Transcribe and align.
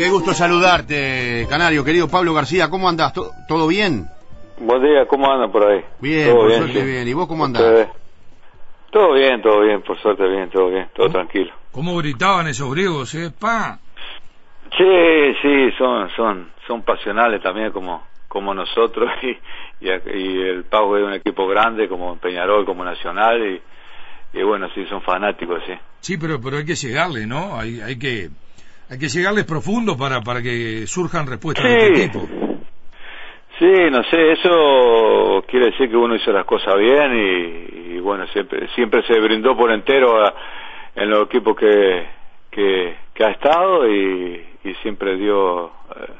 Qué 0.00 0.08
gusto 0.08 0.32
saludarte, 0.32 1.46
Canario, 1.46 1.84
querido 1.84 2.08
Pablo 2.08 2.32
García. 2.32 2.70
¿Cómo 2.70 2.88
andás? 2.88 3.12
¿Todo 3.12 3.68
bien? 3.68 4.06
Buen 4.58 4.82
día, 4.82 5.04
¿cómo 5.06 5.30
andan 5.30 5.52
por 5.52 5.62
ahí? 5.70 5.84
Bien, 6.00 6.28
¿Todo 6.28 6.36
por 6.38 6.46
bien, 6.46 6.58
suerte 6.60 6.80
sí? 6.80 6.86
bien. 6.86 7.08
¿Y 7.08 7.12
vos 7.12 7.28
cómo 7.28 7.44
andás? 7.44 7.60
Ustedes. 7.60 7.88
Todo 8.90 9.12
bien, 9.12 9.42
todo 9.42 9.60
bien, 9.60 9.82
por 9.82 10.00
suerte 10.00 10.26
bien, 10.26 10.48
todo 10.48 10.70
bien, 10.70 10.88
todo 10.94 11.10
tranquilo. 11.10 11.52
¿Cómo 11.70 11.98
gritaban 11.98 12.46
esos 12.46 12.70
griegos, 12.72 13.14
eh? 13.14 13.30
¡Pa! 13.38 13.78
Sí, 14.78 15.34
sí, 15.42 15.70
son, 15.76 16.08
son, 16.16 16.50
son 16.66 16.80
pasionales 16.80 17.42
también 17.42 17.70
como, 17.70 18.02
como 18.26 18.54
nosotros 18.54 19.10
y, 19.22 19.36
y, 19.86 19.90
y 19.90 20.40
el 20.40 20.64
Pau 20.64 20.96
es 20.96 21.04
un 21.04 21.12
equipo 21.12 21.46
grande 21.46 21.88
como 21.90 22.16
Peñarol, 22.16 22.64
como 22.64 22.86
Nacional 22.86 23.38
y, 23.46 24.38
y 24.38 24.42
bueno, 24.44 24.66
sí, 24.74 24.86
son 24.86 25.02
fanáticos, 25.02 25.62
sí. 25.66 25.74
Sí, 26.00 26.16
pero, 26.16 26.40
pero 26.40 26.56
hay 26.56 26.64
que 26.64 26.74
llegarle, 26.74 27.26
¿no? 27.26 27.60
Hay, 27.60 27.82
hay 27.82 27.98
que 27.98 28.30
hay 28.90 28.98
que 28.98 29.08
llegarles 29.08 29.44
profundo 29.44 29.96
para, 29.96 30.20
para 30.20 30.42
que 30.42 30.86
surjan 30.86 31.26
respuestas 31.26 31.64
de 31.64 31.86
este 31.86 32.08
tipo. 32.08 32.26
Sí, 33.58 33.72
no 33.90 34.02
sé, 34.04 34.32
eso 34.32 35.44
quiere 35.46 35.66
decir 35.66 35.90
que 35.90 35.96
uno 35.96 36.14
hizo 36.16 36.32
las 36.32 36.44
cosas 36.46 36.76
bien 36.78 37.12
y, 37.14 37.94
y 37.96 38.00
bueno, 38.00 38.26
siempre, 38.28 38.68
siempre 38.74 39.02
se 39.06 39.20
brindó 39.20 39.56
por 39.56 39.70
entero 39.70 40.24
a- 40.24 40.34
en 40.96 41.08
los 41.10 41.26
equipos 41.26 41.56
que, 41.56 42.06
que, 42.50 42.96
que 43.14 43.24
ha 43.24 43.30
estado 43.30 43.86
y, 43.88 44.44
y 44.64 44.74
siempre 44.82 45.16
dio 45.16 45.66
eh, 45.66 46.12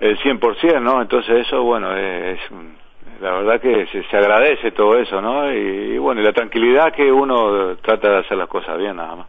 el 0.00 0.18
100%, 0.20 0.80
¿no? 0.80 1.02
Entonces 1.02 1.46
eso, 1.46 1.62
bueno, 1.64 1.94
es, 1.96 2.38
es 2.40 2.50
un- 2.52 2.76
la 3.20 3.32
verdad 3.32 3.60
que 3.60 3.86
se, 3.86 4.02
se 4.04 4.16
agradece 4.16 4.70
todo 4.72 4.98
eso, 4.98 5.20
¿no? 5.20 5.52
Y, 5.52 5.94
y 5.94 5.98
bueno, 5.98 6.20
y 6.20 6.24
la 6.24 6.32
tranquilidad 6.32 6.92
que 6.94 7.10
uno 7.10 7.76
trata 7.76 8.08
de 8.10 8.18
hacer 8.18 8.36
las 8.38 8.48
cosas 8.48 8.78
bien, 8.78 8.96
nada 8.96 9.16
más. 9.16 9.26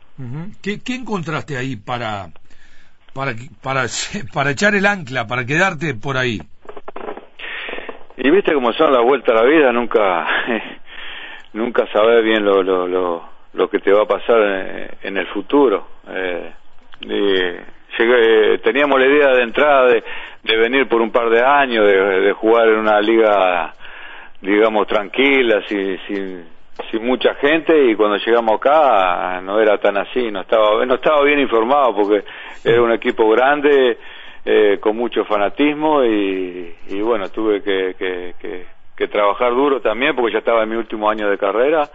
¿Qué, 0.61 0.79
qué 0.83 0.95
encontraste 0.95 1.57
ahí 1.57 1.75
para, 1.75 2.27
para, 3.13 3.31
para, 3.63 3.85
para 4.33 4.51
echar 4.51 4.75
el 4.75 4.85
ancla, 4.85 5.25
para 5.27 5.45
quedarte 5.45 5.95
por 5.95 6.17
ahí? 6.17 6.39
Y 8.17 8.29
viste 8.29 8.53
cómo 8.53 8.73
son 8.73 8.91
las 8.91 9.03
vueltas 9.03 9.33
a 9.35 9.43
la 9.43 9.49
vida, 9.49 9.71
nunca 9.71 10.27
nunca 11.53 11.87
sabes 11.91 12.23
bien 12.23 12.43
lo, 12.43 12.61
lo, 12.61 12.87
lo, 12.87 13.23
lo 13.53 13.69
que 13.69 13.79
te 13.79 13.91
va 13.93 14.03
a 14.03 14.07
pasar 14.07 14.37
en, 14.41 14.89
en 15.03 15.17
el 15.17 15.27
futuro. 15.27 15.87
Eh, 16.07 16.51
y 17.01 17.97
llegué- 17.97 18.57
teníamos 18.61 18.99
la 18.99 19.07
idea 19.07 19.29
de 19.29 19.43
entrada 19.43 19.85
de, 19.87 20.03
de 20.43 20.57
venir 20.57 20.87
por 20.89 21.01
un 21.01 21.11
par 21.11 21.29
de 21.29 21.41
años, 21.41 21.85
de, 21.87 21.95
de 22.21 22.33
jugar 22.33 22.67
en 22.67 22.79
una 22.79 22.99
liga, 22.99 23.73
digamos, 24.41 24.87
tranquila, 24.87 25.61
sin, 25.67 25.97
sin, 26.07 26.45
sin 26.89 27.05
mucha 27.05 27.35
gente, 27.35 27.91
y 27.91 27.95
cuando 27.95 28.17
llegamos 28.17 28.55
acá 28.55 29.41
no 29.41 29.59
era 29.59 29.77
tan 29.77 29.97
así, 29.97 30.31
no 30.31 30.41
estaba, 30.41 30.85
no 30.85 30.95
estaba 30.95 31.23
bien 31.23 31.39
informado 31.39 31.95
porque 31.95 32.23
era 32.63 32.81
un 32.81 32.91
equipo 32.91 33.29
grande, 33.29 33.97
eh, 34.45 34.77
con 34.79 34.95
mucho 34.95 35.25
fanatismo 35.25 36.03
y, 36.03 36.73
y 36.87 37.01
bueno, 37.01 37.29
tuve 37.29 37.61
que, 37.61 37.95
que, 37.97 38.35
que, 38.39 38.65
que 38.95 39.07
trabajar 39.07 39.51
duro 39.51 39.81
también 39.81 40.15
porque 40.15 40.33
ya 40.33 40.39
estaba 40.39 40.63
en 40.63 40.69
mi 40.69 40.75
último 40.75 41.09
año 41.09 41.29
de 41.29 41.37
carrera 41.37 41.89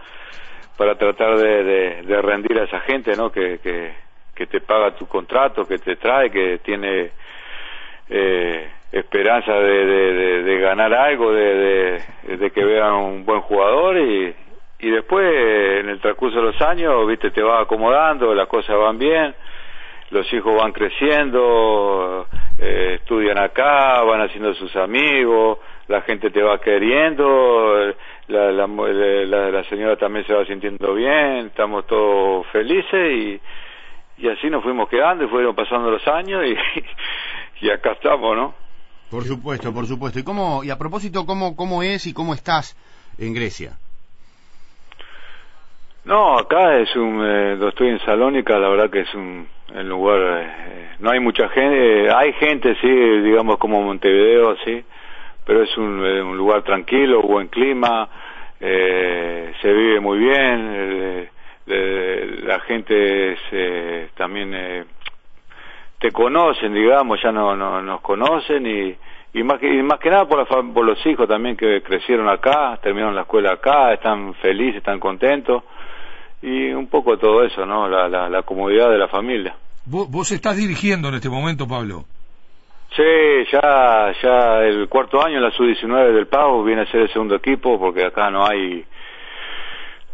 para 0.77 0.95
tratar 0.95 1.37
de, 1.37 1.63
de, 1.63 2.01
de 2.03 2.21
rendir 2.21 2.59
a 2.59 2.65
esa 2.65 2.79
gente, 2.81 3.15
¿no? 3.15 3.31
Que, 3.31 3.59
que, 3.59 3.93
que 4.35 4.45
te 4.45 4.61
paga 4.61 4.91
tu 4.95 5.07
contrato, 5.07 5.65
que 5.65 5.79
te 5.79 5.95
trae, 5.95 6.29
que 6.29 6.59
tiene 6.59 7.11
eh, 8.09 8.69
esperanza 8.99 9.53
de, 9.53 10.43
de, 10.43 10.59
ganar 10.59 10.93
algo, 10.93 11.33
de, 11.33 12.01
que 12.53 12.63
vean 12.63 12.93
un 12.93 13.25
buen 13.25 13.41
jugador 13.41 13.97
y, 13.97 14.33
y 14.79 14.89
después 14.89 15.25
en 15.81 15.89
el 15.89 15.99
transcurso 15.99 16.37
de 16.37 16.43
los 16.43 16.61
años, 16.61 17.05
viste, 17.05 17.29
te 17.31 17.43
va 17.43 17.59
acomodando, 17.59 18.33
las 18.33 18.47
cosas 18.47 18.77
van 18.77 18.97
bien, 18.97 19.35
los 20.11 20.31
hijos 20.31 20.55
van 20.55 20.71
creciendo, 20.71 22.25
eh, 22.57 22.99
estudian 23.01 23.37
acá, 23.37 24.01
van 24.03 24.21
haciendo 24.21 24.53
sus 24.53 24.73
amigos, 24.77 25.59
la 25.89 26.01
gente 26.03 26.29
te 26.29 26.41
va 26.41 26.61
queriendo, 26.61 27.93
la, 28.27 28.51
la, 28.53 28.65
la, 28.65 29.51
la 29.51 29.63
señora 29.65 29.97
también 29.97 30.25
se 30.25 30.33
va 30.33 30.45
sintiendo 30.45 30.93
bien, 30.93 31.47
estamos 31.47 31.85
todos 31.85 32.47
felices 32.47 33.11
y, 33.11 33.41
y 34.19 34.29
así 34.29 34.49
nos 34.49 34.63
fuimos 34.63 34.87
quedando 34.87 35.25
y 35.25 35.27
fueron 35.27 35.53
pasando 35.53 35.91
los 35.91 36.07
años 36.07 36.45
y, 36.45 36.55
y 37.65 37.69
acá 37.69 37.91
estamos, 37.91 38.37
¿no? 38.37 38.64
Por 39.09 39.23
supuesto, 39.23 39.73
por 39.73 39.85
supuesto. 39.85 40.19
¿Y 40.19 40.23
cómo 40.23 40.63
y 40.63 40.69
a 40.69 40.77
propósito 40.77 41.25
cómo 41.25 41.55
cómo 41.55 41.83
es 41.83 42.07
y 42.07 42.13
cómo 42.13 42.33
estás 42.33 42.75
en 43.17 43.33
Grecia? 43.33 43.77
No, 46.05 46.37
acá 46.37 46.77
es 46.77 46.95
un, 46.95 47.19
eh, 47.25 47.55
lo 47.55 47.69
estoy 47.69 47.89
en 47.89 47.99
Salónica, 47.99 48.59
la 48.59 48.69
verdad 48.69 48.91
que 48.91 48.99
es 49.01 49.13
un, 49.15 49.47
un 49.73 49.89
lugar, 49.89 50.19
eh, 50.21 50.89
no 50.99 51.09
hay 51.09 51.19
mucha 51.19 51.49
gente, 51.49 52.05
eh, 52.05 52.11
hay 52.15 52.31
gente, 52.33 52.75
sí, 52.79 52.87
digamos 52.87 53.57
como 53.57 53.81
Montevideo, 53.81 54.55
sí, 54.63 54.83
pero 55.45 55.63
es 55.63 55.75
un, 55.77 56.05
eh, 56.05 56.21
un 56.21 56.37
lugar 56.37 56.61
tranquilo, 56.61 57.23
buen 57.23 57.47
clima, 57.47 58.07
eh, 58.59 59.51
se 59.59 59.73
vive 59.73 59.99
muy 59.99 60.19
bien, 60.19 60.69
eh, 60.75 61.29
eh, 61.65 62.39
la 62.43 62.59
gente 62.59 63.33
es, 63.33 63.39
eh, 63.51 64.09
también 64.15 64.53
eh, 64.53 64.85
te 65.99 66.11
conocen, 66.11 66.73
digamos, 66.73 67.19
ya 67.21 67.31
no, 67.31 67.55
no 67.55 67.81
nos 67.81 68.01
conocen 68.01 68.65
y, 68.65 68.95
y 69.33 69.43
más 69.43 69.59
que 69.59 69.73
y 69.73 69.81
más 69.81 69.99
que 69.99 70.09
nada 70.09 70.25
por, 70.25 70.39
la 70.39 70.45
por 70.45 70.85
los 70.85 71.03
hijos 71.05 71.27
también 71.27 71.55
que 71.55 71.81
crecieron 71.81 72.29
acá, 72.29 72.77
terminaron 72.81 73.15
la 73.15 73.21
escuela 73.21 73.53
acá, 73.53 73.93
están 73.93 74.33
felices, 74.35 74.77
están 74.77 74.99
contentos 74.99 75.63
y 76.41 76.71
un 76.71 76.87
poco 76.87 77.17
todo 77.17 77.43
eso, 77.43 77.65
¿no? 77.65 77.87
La, 77.87 78.07
la, 78.07 78.29
la 78.29 78.43
comodidad 78.43 78.89
de 78.89 78.97
la 78.97 79.07
familia. 79.07 79.55
Vos, 79.85 80.09
vos 80.09 80.31
estás 80.31 80.57
dirigiendo 80.57 81.09
en 81.09 81.15
este 81.15 81.29
momento, 81.29 81.67
Pablo. 81.67 82.05
Sí, 82.95 83.03
ya, 83.51 84.13
ya 84.23 84.63
el 84.63 84.87
cuarto 84.87 85.23
año 85.23 85.39
la 85.39 85.51
sub-19 85.51 86.13
del 86.13 86.27
Pau 86.27 86.63
viene 86.63 86.83
a 86.83 86.85
ser 86.91 87.01
el 87.01 87.11
segundo 87.11 87.35
equipo 87.35 87.77
porque 87.77 88.05
acá 88.05 88.29
no 88.29 88.45
hay 88.45 88.85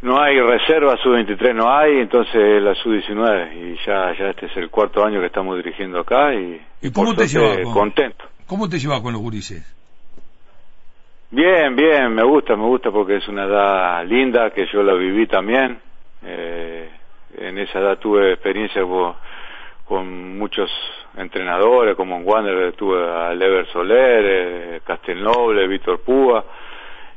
no 0.01 0.19
hay 0.21 0.39
reserva, 0.39 0.97
sub-23 0.97 1.53
no 1.55 1.71
hay, 1.71 1.99
entonces 1.99 2.61
la 2.61 2.73
sub-19 2.75 3.53
y 3.55 3.77
ya 3.85 4.13
ya 4.17 4.29
este 4.29 4.47
es 4.47 4.57
el 4.57 4.69
cuarto 4.69 5.05
año 5.05 5.19
que 5.19 5.27
estamos 5.27 5.55
dirigiendo 5.57 5.99
acá 5.99 6.33
y, 6.33 6.59
¿Y 6.81 6.91
cómo 6.91 7.13
te 7.13 7.27
llevas 7.27 7.59
con- 7.63 7.73
contento. 7.73 8.25
¿Cómo 8.47 8.67
te 8.67 8.79
llevas 8.79 9.01
con 9.01 9.13
los 9.13 9.21
gurises? 9.21 9.63
Bien, 11.29 11.75
bien, 11.75 12.13
me 12.13 12.23
gusta, 12.23 12.55
me 12.57 12.65
gusta 12.65 12.91
porque 12.91 13.17
es 13.17 13.27
una 13.29 13.45
edad 13.45 14.05
linda 14.05 14.49
que 14.51 14.65
yo 14.71 14.83
la 14.83 14.93
viví 14.95 15.27
también. 15.27 15.79
Eh, 16.23 16.89
en 17.37 17.57
esa 17.57 17.79
edad 17.79 17.97
tuve 17.99 18.33
experiencia 18.33 18.81
con, 18.83 19.13
con 19.85 20.37
muchos 20.37 20.69
entrenadores, 21.15 21.95
como 21.95 22.17
en 22.17 22.27
Wander 22.27 22.73
tuve 22.73 23.01
a 23.09 23.33
Lever 23.33 23.65
Soler, 23.71 24.23
eh, 24.75 24.81
Castelnoble, 24.85 25.67
Víctor 25.67 26.01
Púa, 26.01 26.43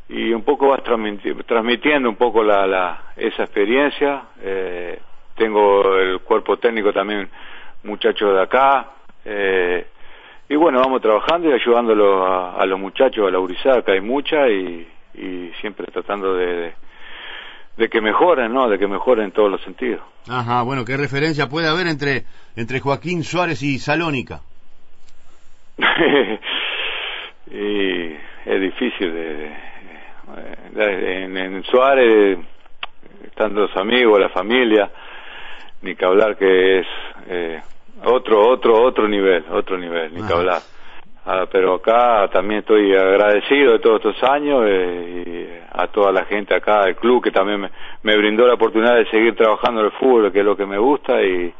y 0.08 0.32
un 0.32 0.42
poco 0.42 0.68
vas 0.68 0.80
transmiti- 0.82 1.44
transmitiendo 1.46 2.08
un 2.08 2.16
poco 2.16 2.42
la, 2.42 2.66
la, 2.66 3.02
esa 3.16 3.44
experiencia. 3.44 4.22
Eh, 4.42 4.98
tengo 5.36 5.96
el 5.96 6.20
cuerpo 6.20 6.58
técnico 6.58 6.92
también, 6.92 7.28
muchachos 7.84 8.34
de 8.34 8.42
acá. 8.42 8.90
Eh, 9.24 9.86
y 10.48 10.56
bueno, 10.56 10.78
vamos 10.80 11.00
trabajando 11.00 11.48
y 11.48 11.52
ayudándolo 11.52 12.24
a, 12.26 12.56
a 12.56 12.66
los 12.66 12.78
muchachos, 12.78 13.26
a 13.26 13.30
la 13.30 13.38
gurizada, 13.38 13.82
que 13.82 13.92
hay 13.92 14.00
mucha, 14.02 14.46
y, 14.48 14.86
y 15.14 15.50
siempre 15.60 15.86
tratando 15.90 16.34
de, 16.34 16.46
de, 16.46 16.74
de 17.78 17.88
que 17.88 18.00
mejoren, 18.02 18.52
¿no? 18.52 18.68
De 18.68 18.78
que 18.78 18.86
mejoren 18.86 19.24
en 19.26 19.32
todos 19.32 19.50
los 19.50 19.62
sentidos. 19.62 20.02
Ajá, 20.28 20.62
bueno, 20.62 20.84
¿qué 20.84 20.96
referencia 20.96 21.48
puede 21.48 21.68
haber 21.68 21.86
entre 21.86 22.24
entre 22.56 22.78
Joaquín 22.80 23.24
Suárez 23.24 23.62
y 23.62 23.78
Salónica? 23.78 24.40
y 27.50 28.12
es 28.46 28.60
difícil 28.60 29.12
de- 29.12 29.73
en, 30.76 31.36
en 31.36 31.62
Suárez 31.64 32.38
están 33.24 33.54
los 33.54 33.74
amigos, 33.76 34.20
la 34.20 34.28
familia, 34.28 34.90
ni 35.82 35.94
que 35.94 36.04
hablar 36.04 36.36
que 36.36 36.78
es 36.80 36.86
eh, 37.28 37.60
otro, 38.04 38.48
otro, 38.48 38.82
otro 38.82 39.08
nivel, 39.08 39.44
otro 39.50 39.76
nivel, 39.76 40.14
ni 40.14 40.26
que 40.26 40.32
hablar. 40.32 40.60
Ah, 41.26 41.46
pero 41.50 41.74
acá 41.74 42.28
también 42.30 42.60
estoy 42.60 42.94
agradecido 42.94 43.72
de 43.72 43.78
todos 43.78 44.04
estos 44.04 44.22
años 44.28 44.62
eh, 44.66 45.24
y 45.26 45.78
a 45.78 45.86
toda 45.86 46.12
la 46.12 46.26
gente 46.26 46.54
acá, 46.54 46.84
el 46.84 46.96
club 46.96 47.24
que 47.24 47.30
también 47.30 47.62
me, 47.62 47.70
me 48.02 48.16
brindó 48.16 48.46
la 48.46 48.54
oportunidad 48.54 48.96
de 48.96 49.06
seguir 49.06 49.34
trabajando 49.34 49.80
en 49.80 49.86
el 49.86 49.92
fútbol, 49.92 50.32
que 50.32 50.40
es 50.40 50.44
lo 50.44 50.56
que 50.56 50.66
me 50.66 50.78
gusta 50.78 51.22
y, 51.22 51.52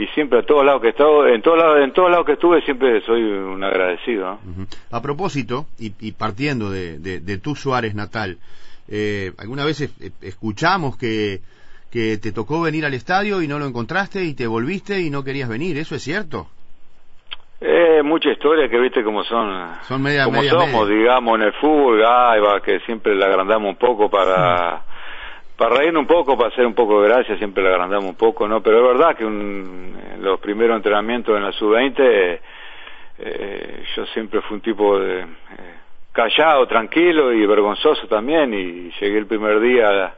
y 0.00 0.06
siempre 0.14 0.38
a 0.38 0.42
todos 0.42 0.64
lados 0.64 0.80
que 0.80 0.88
he 0.88 0.90
estado, 0.90 1.26
en 1.26 1.42
todos 1.42 1.58
lados, 1.58 1.78
en 1.82 1.92
todos 1.92 2.10
lados 2.10 2.24
que 2.26 2.32
estuve 2.34 2.62
siempre 2.62 3.00
soy 3.02 3.22
un 3.22 3.62
agradecido. 3.64 4.38
A 4.92 5.02
propósito, 5.02 5.66
y, 5.78 5.92
y 6.00 6.12
partiendo 6.12 6.70
de, 6.70 6.98
de, 6.98 7.20
de 7.20 7.38
tu 7.38 7.56
Suárez 7.56 7.94
natal, 7.94 8.38
eh, 8.88 9.32
alguna 9.38 9.64
vez 9.64 9.80
es- 9.80 10.00
eh, 10.00 10.10
escuchamos 10.22 10.96
que, 10.96 11.40
que 11.90 12.16
te 12.18 12.30
tocó 12.32 12.60
venir 12.62 12.84
al 12.86 12.94
estadio 12.94 13.42
y 13.42 13.48
no 13.48 13.58
lo 13.58 13.66
encontraste 13.66 14.22
y 14.24 14.34
te 14.34 14.46
volviste 14.46 15.00
y 15.00 15.10
no 15.10 15.24
querías 15.24 15.48
venir, 15.48 15.76
¿eso 15.78 15.94
es 15.96 16.02
cierto? 16.02 16.46
Eh, 17.60 18.02
mucha 18.04 18.30
historia 18.30 18.68
que 18.68 18.78
viste 18.78 19.02
como 19.02 19.24
son, 19.24 19.68
Son 19.82 20.00
media- 20.00 20.24
como 20.24 20.38
media- 20.38 20.52
somos, 20.52 20.86
media. 20.88 21.00
digamos, 21.00 21.40
en 21.40 21.46
el 21.46 21.52
fútbol, 21.54 22.00
va, 22.00 22.60
que 22.64 22.78
siempre 22.86 23.16
la 23.16 23.26
agrandamos 23.26 23.70
un 23.70 23.76
poco 23.76 24.08
para, 24.08 24.84
para 25.58 25.74
reírnos 25.74 26.02
un 26.02 26.06
poco, 26.06 26.36
para 26.36 26.50
hacer 26.50 26.64
un 26.64 26.72
poco 26.72 27.02
de 27.02 27.08
gracia, 27.08 27.36
siempre 27.36 27.64
le 27.64 27.70
agrandamos 27.70 28.08
un 28.08 28.14
poco, 28.14 28.46
¿no? 28.46 28.62
Pero 28.62 28.78
es 28.78 28.96
verdad 28.96 29.16
que 29.16 29.24
un, 29.24 29.92
los 30.20 30.38
primeros 30.38 30.76
entrenamientos 30.76 31.36
en 31.36 31.42
la 31.42 31.50
sub-20, 31.50 32.38
eh, 33.18 33.84
yo 33.96 34.06
siempre 34.06 34.40
fui 34.42 34.54
un 34.54 34.60
tipo 34.60 35.00
de, 35.00 35.22
eh, 35.22 35.26
callado, 36.12 36.64
tranquilo 36.68 37.32
y 37.32 37.44
vergonzoso 37.44 38.06
también, 38.06 38.54
y 38.54 38.92
llegué 39.00 39.18
el 39.18 39.26
primer 39.26 39.58
día, 39.58 40.14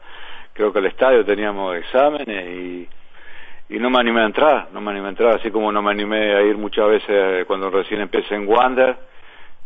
creo 0.52 0.74
que 0.74 0.78
al 0.78 0.86
estadio 0.86 1.24
teníamos 1.24 1.74
exámenes 1.74 2.46
y, 2.46 2.88
y 3.70 3.78
no 3.78 3.88
me 3.88 3.98
animé 3.98 4.20
a 4.20 4.26
entrar, 4.26 4.68
no 4.74 4.82
me 4.82 4.90
animé 4.90 5.06
a 5.06 5.10
entrar, 5.10 5.36
así 5.36 5.50
como 5.50 5.72
no 5.72 5.80
me 5.80 5.90
animé 5.90 6.34
a 6.34 6.42
ir 6.42 6.58
muchas 6.58 6.86
veces 6.86 7.46
cuando 7.46 7.70
recién 7.70 8.02
empecé 8.02 8.34
en 8.34 8.46
Wander, 8.46 8.94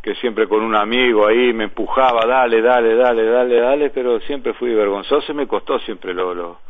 que 0.04 0.14
siempre 0.16 0.46
con 0.46 0.62
un 0.62 0.76
amigo 0.76 1.26
ahí 1.26 1.54
me 1.54 1.64
empujaba, 1.64 2.26
dale, 2.26 2.60
dale, 2.60 2.94
dale, 2.94 3.24
dale, 3.24 3.58
dale, 3.58 3.88
pero 3.88 4.20
siempre 4.20 4.52
fui 4.52 4.74
vergonzoso 4.74 5.32
y 5.32 5.34
me 5.34 5.46
costó 5.46 5.78
siempre 5.78 6.12
lo, 6.12 6.60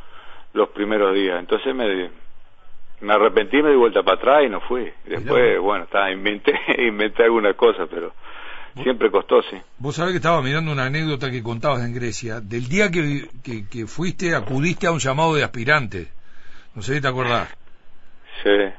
los 0.52 0.68
primeros 0.68 1.12
días. 1.12 1.40
Entonces 1.40 1.74
me, 1.74 2.10
me 3.00 3.12
arrepentí, 3.12 3.60
me 3.60 3.70
di 3.70 3.76
vuelta 3.76 4.04
para 4.04 4.18
atrás 4.18 4.44
y 4.46 4.48
no 4.48 4.60
fui. 4.60 4.88
Después, 5.04 5.58
bueno, 5.58 5.82
está, 5.82 6.12
inventé, 6.12 6.52
inventé 6.86 7.24
alguna 7.24 7.54
cosa, 7.54 7.86
pero 7.90 8.12
siempre 8.80 9.10
costó, 9.10 9.42
sí. 9.42 9.56
Vos 9.78 9.96
sabés 9.96 10.12
que 10.12 10.18
estaba 10.18 10.40
mirando 10.40 10.70
una 10.70 10.84
anécdota 10.84 11.28
que 11.28 11.42
contabas 11.42 11.84
en 11.84 11.92
Grecia, 11.92 12.40
del 12.40 12.68
día 12.68 12.92
que, 12.92 13.26
que, 13.68 13.86
fuiste, 13.88 14.36
acudiste 14.36 14.86
a 14.86 14.92
un 14.92 15.00
llamado 15.00 15.34
de 15.34 15.42
aspirante. 15.42 16.06
No 16.76 16.82
sé 16.82 16.94
si 16.94 17.00
te 17.00 17.08
acordás. 17.08 17.52
Sí. 18.44 18.72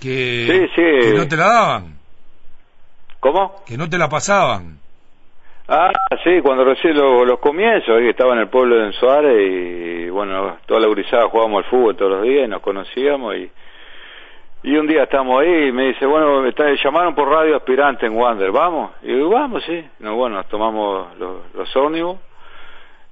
Que, 0.00 0.46
sí, 0.50 0.66
sí. 0.74 1.10
que 1.10 1.14
no 1.16 1.28
te 1.28 1.36
la 1.36 1.46
daban. 1.46 1.99
¿Cómo? 3.20 3.56
Que 3.66 3.76
no 3.76 3.88
te 3.88 3.98
la 3.98 4.08
pasaban. 4.08 4.78
Ah, 5.68 5.92
sí, 6.24 6.40
cuando 6.42 6.64
recién 6.64 6.96
los 6.96 7.38
comienzos, 7.38 7.90
ahí 7.90 8.08
estaba 8.08 8.32
en 8.32 8.40
el 8.40 8.48
pueblo 8.48 8.76
de 8.76 8.92
Suárez 8.94 9.36
y 9.38 10.10
bueno, 10.10 10.56
toda 10.66 10.80
la 10.80 10.88
gurizada 10.88 11.28
jugábamos 11.28 11.64
al 11.64 11.70
fútbol 11.70 11.96
todos 11.96 12.10
los 12.10 12.22
días 12.22 12.46
y 12.46 12.48
nos 12.48 12.60
conocíamos 12.60 13.36
y, 13.36 13.50
y 14.64 14.76
un 14.76 14.88
día 14.88 15.04
estamos 15.04 15.40
ahí 15.40 15.68
y 15.68 15.72
me 15.72 15.88
dice, 15.88 16.06
bueno, 16.06 16.42
me 16.42 16.52
llamaron 16.82 17.14
por 17.14 17.28
radio 17.28 17.54
aspirante 17.54 18.06
en 18.06 18.16
Wander, 18.16 18.50
¿vamos? 18.50 18.90
Y 19.02 19.12
digo, 19.12 19.30
vamos, 19.30 19.62
sí. 19.64 19.84
No, 20.00 20.16
bueno, 20.16 20.36
nos 20.36 20.48
tomamos 20.48 21.16
los, 21.18 21.54
los 21.54 21.76
ómnibus 21.76 22.18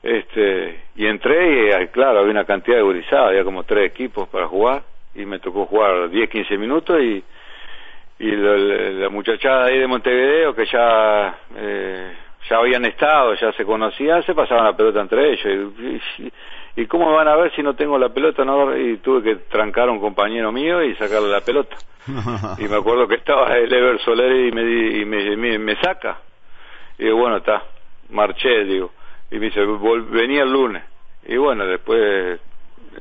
este, 0.03 0.81
y 0.97 1.07
entré 1.07 1.83
y 1.83 1.87
claro, 1.89 2.21
había 2.21 2.31
una 2.31 2.45
cantidad 2.45 2.77
de 2.77 2.83
gurizada, 2.83 3.29
había 3.29 3.45
como 3.45 3.65
tres 3.65 3.91
equipos 3.91 4.29
para 4.29 4.47
jugar 4.47 4.83
y 5.15 5.25
me 5.27 5.39
tocó 5.39 5.67
jugar 5.67 6.09
10, 6.11 6.31
15 6.31 6.57
minutos 6.57 7.01
y 7.01 7.23
y 8.19 8.31
la, 8.33 9.09
muchachada 9.09 9.67
ahí 9.67 9.79
de 9.79 9.87
Montevideo 9.87 10.55
que 10.55 10.67
ya 10.67 11.39
eh, 11.57 12.13
ya 12.49 12.57
habían 12.57 12.85
estado, 12.85 13.35
ya 13.35 13.53
se 13.53 13.65
conocían, 13.65 14.25
se 14.25 14.35
pasaban 14.35 14.65
la 14.65 14.77
pelota 14.77 15.01
entre 15.01 15.33
ellos. 15.33 15.73
Y, 16.77 16.87
cómo 16.87 17.11
me 17.11 17.17
van 17.17 17.29
a 17.29 17.37
ver 17.37 17.53
si 17.55 17.63
no 17.63 17.75
tengo 17.75 17.99
la 17.99 18.09
pelota? 18.11 18.45
no 18.45 18.77
Y 18.77 18.99
tuve 18.99 19.23
que 19.23 19.37
trancar 19.49 19.89
a 19.89 19.93
un 19.93 20.01
compañero 20.01 20.53
mío 20.53 20.83
y 20.83 20.95
sacarle 20.95 21.29
la 21.29 21.41
pelota. 21.41 21.77
y 22.59 22.69
me 22.69 22.77
acuerdo 22.77 23.07
que 23.07 23.17
estaba 23.17 23.57
el 23.57 23.73
Ever 23.73 24.01
Soler 24.01 24.47
y 24.47 24.53
me, 24.53 24.63
y 24.63 25.05
me, 25.05 25.59
me, 25.59 25.77
saca. 25.77 26.19
Y 26.99 27.05
digo, 27.05 27.19
bueno, 27.19 27.39
está, 27.39 27.65
marché, 28.11 28.65
digo. 28.65 28.93
Y 29.31 29.39
me 29.39 29.47
dice, 29.47 29.61
venía 30.11 30.43
el 30.43 30.53
lunes. 30.53 30.85
Y 31.27 31.37
bueno, 31.37 31.67
después, 31.67 32.41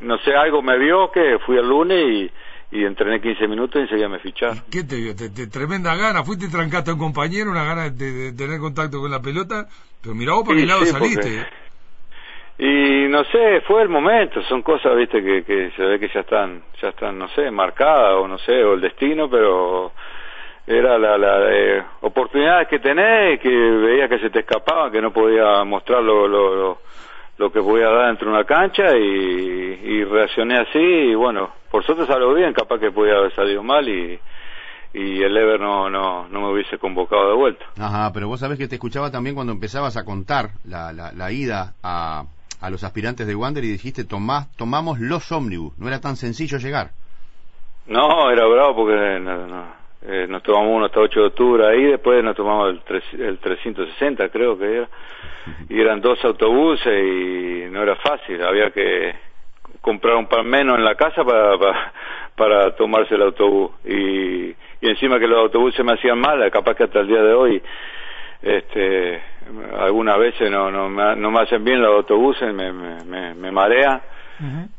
no 0.01 0.17
sé, 0.19 0.35
algo 0.35 0.61
me 0.61 0.77
vio 0.77 1.11
que 1.11 1.39
fui 1.45 1.57
el 1.57 1.67
lunes 1.67 2.03
y 2.03 2.31
y 2.71 2.83
entrené 2.83 3.21
15 3.21 3.47
minutos 3.47 3.79
y 3.79 3.83
enseguida 3.83 4.09
me 4.09 4.19
ficharon. 4.19 4.61
¿Qué 4.71 4.83
te 4.83 4.95
dio? 4.95 5.15
¿Te, 5.15 5.47
tremenda 5.47 5.95
gana? 5.95 6.23
¿Fuiste 6.23 6.47
trancaste 6.49 6.91
a 6.91 6.93
un 6.93 6.99
compañero, 6.99 7.51
una 7.51 7.63
gana 7.63 7.89
de, 7.89 8.33
tener 8.33 8.59
contacto 8.59 8.99
con 8.99 9.11
la 9.11 9.21
pelota? 9.21 9.67
Pero 10.01 10.15
mirá 10.15 10.33
vos 10.33 10.43
por 10.43 10.55
qué 10.55 10.65
lado 10.65 10.85
saliste. 10.85 11.45
Y 12.59 13.07
no 13.07 13.23
sé, 13.25 13.61
fue 13.67 13.83
el 13.83 13.89
momento, 13.89 14.41
son 14.43 14.63
cosas, 14.63 14.95
viste, 14.97 15.23
que, 15.23 15.43
que 15.43 15.71
se 15.75 15.83
ve 15.83 15.99
que 15.99 16.09
ya 16.11 16.21
están, 16.21 16.63
ya 16.81 16.89
están, 16.89 17.17
no 17.17 17.27
sé, 17.29 17.51
marcadas 17.51 18.15
o 18.15 18.27
no 18.27 18.39
sé, 18.39 18.63
o 18.63 18.73
el 18.73 18.81
destino, 18.81 19.29
pero 19.29 19.91
era 20.65 20.97
la, 20.97 21.19
la 21.19 21.53
eh, 21.53 21.83
oportunidades 22.01 22.67
que 22.67 22.79
tenés, 22.79 23.39
que 23.39 23.49
veía 23.49 24.09
que 24.09 24.17
se 24.19 24.31
te 24.31 24.39
escapaban, 24.39 24.91
que 24.91 25.01
no 25.01 25.13
podía 25.13 25.63
mostrar 25.63 26.01
lo, 26.01 26.27
lo 26.27 26.79
lo 27.37 27.51
que 27.51 27.59
voy 27.59 27.81
a 27.81 27.89
dar 27.89 28.07
dentro 28.07 28.29
de 28.29 28.35
una 28.35 28.45
cancha 28.45 28.95
y, 28.97 30.03
reaccioné 30.03 30.57
así 30.57 30.79
y 30.79 31.15
bueno, 31.15 31.51
por 31.71 31.85
suerte 31.85 32.05
salió 32.05 32.33
bien, 32.33 32.53
capaz 32.53 32.79
que 32.79 32.91
podía 32.91 33.15
haber 33.15 33.33
salido 33.35 33.63
mal 33.63 33.87
y, 33.87 34.19
y 34.93 35.21
el 35.21 35.35
Ever 35.35 35.59
no, 35.59 35.89
no, 35.89 36.27
no 36.27 36.41
me 36.41 36.51
hubiese 36.51 36.77
convocado 36.77 37.29
de 37.29 37.35
vuelta. 37.35 37.65
Ajá, 37.79 38.11
pero 38.13 38.27
vos 38.27 38.39
sabés 38.39 38.57
que 38.57 38.67
te 38.67 38.75
escuchaba 38.75 39.11
también 39.11 39.35
cuando 39.35 39.53
empezabas 39.53 39.97
a 39.97 40.05
contar 40.05 40.51
la, 40.65 40.91
la, 40.93 41.31
ida 41.31 41.73
a, 41.83 42.23
a 42.61 42.69
los 42.69 42.83
aspirantes 42.83 43.27
de 43.27 43.35
Wander 43.35 43.63
y 43.63 43.69
dijiste 43.69 44.05
tomás, 44.05 44.51
tomamos 44.55 44.99
los 44.99 45.31
ómnibus, 45.31 45.77
no 45.77 45.87
era 45.87 45.99
tan 45.99 46.15
sencillo 46.15 46.57
llegar. 46.57 46.91
No, 47.87 48.29
era 48.31 48.45
bravo 48.45 48.75
porque 48.75 49.17
eh, 50.01 50.27
nos 50.27 50.43
tomamos 50.43 50.75
uno 50.75 50.85
hasta 50.85 50.99
8 50.99 51.19
de 51.19 51.25
octubre 51.27 51.67
ahí, 51.67 51.83
después 51.83 52.23
nos 52.23 52.35
tomamos 52.35 52.75
el, 52.89 53.21
el 53.21 53.37
360 53.39 54.29
creo 54.29 54.57
que 54.57 54.77
era 54.77 54.89
y 55.69 55.79
eran 55.79 56.01
dos 56.01 56.23
autobuses 56.25 56.85
y 56.85 57.69
no 57.71 57.83
era 57.83 57.95
fácil, 57.95 58.43
había 58.43 58.71
que 58.71 59.15
comprar 59.87 60.17
un 60.17 60.25
pan 60.25 60.45
menos 60.45 60.77
en 60.77 60.83
la 60.83 60.95
casa 60.95 61.23
para, 61.23 61.57
para, 62.35 62.75
tomarse 62.75 63.15
el 63.15 63.21
autobús. 63.21 63.71
Y, 63.85 64.49
y 64.49 64.55
encima 64.89 65.17
que 65.17 65.27
los 65.27 65.39
autobuses 65.39 65.83
me 65.85 65.93
hacían 65.93 66.19
mal, 66.19 66.51
capaz 66.51 66.75
que 66.75 66.83
hasta 66.83 66.99
el 66.99 67.07
día 67.07 67.23
de 67.23 67.33
hoy 67.33 67.61
este 68.41 69.21
algunas 69.79 70.19
veces 70.19 70.51
no 70.51 70.69
no 70.69 70.89
me, 70.89 71.15
no 71.15 71.31
me 71.31 71.39
hacen 71.39 71.63
bien 71.63 71.81
los 71.81 71.95
autobuses, 71.95 72.53
me, 72.53 72.73
me, 72.73 73.33
me, 73.33 73.51
marean 73.51 74.01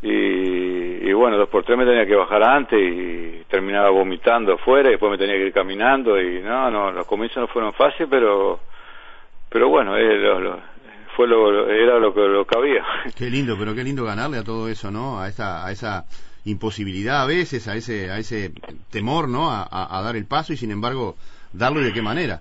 y, 0.02 1.08
y, 1.08 1.12
bueno, 1.14 1.38
dos 1.38 1.48
por 1.48 1.64
tres 1.64 1.76
me 1.76 1.86
tenía 1.86 2.06
que 2.06 2.14
bajar 2.14 2.42
antes 2.44 2.78
y 2.78 3.44
terminaba 3.48 3.88
vomitando 3.88 4.52
afuera 4.52 4.88
y 4.88 4.92
después 4.92 5.10
me 5.10 5.18
tenía 5.18 5.36
que 5.36 5.46
ir 5.46 5.52
caminando 5.52 6.20
y 6.20 6.40
no, 6.42 6.70
no, 6.70 6.92
los 6.92 7.06
comienzos 7.06 7.40
no 7.40 7.48
fueron 7.48 7.72
fáciles, 7.72 8.08
pero 8.10 8.60
pero 9.48 9.70
bueno, 9.70 9.96
lo, 9.96 10.60
fue 11.18 11.26
lo, 11.26 11.68
era 11.68 11.98
lo 11.98 12.14
que, 12.14 12.20
lo 12.20 12.44
que 12.44 12.56
había. 12.56 12.84
Qué 13.16 13.24
lindo, 13.28 13.56
pero 13.58 13.74
qué 13.74 13.82
lindo 13.82 14.04
ganarle 14.04 14.38
a 14.38 14.44
todo 14.44 14.68
eso, 14.68 14.92
¿no? 14.92 15.20
A 15.20 15.26
esa, 15.26 15.66
a 15.66 15.72
esa 15.72 16.04
imposibilidad 16.44 17.22
a 17.22 17.26
veces, 17.26 17.66
a 17.66 17.74
ese, 17.74 18.08
a 18.08 18.18
ese 18.18 18.52
temor, 18.92 19.28
¿no? 19.28 19.50
A, 19.50 19.66
a, 19.68 20.00
dar 20.00 20.14
el 20.14 20.28
paso 20.28 20.52
y 20.52 20.56
sin 20.56 20.70
embargo 20.70 21.16
darlo 21.52 21.80
y 21.80 21.86
de 21.86 21.92
qué 21.92 22.02
manera. 22.02 22.38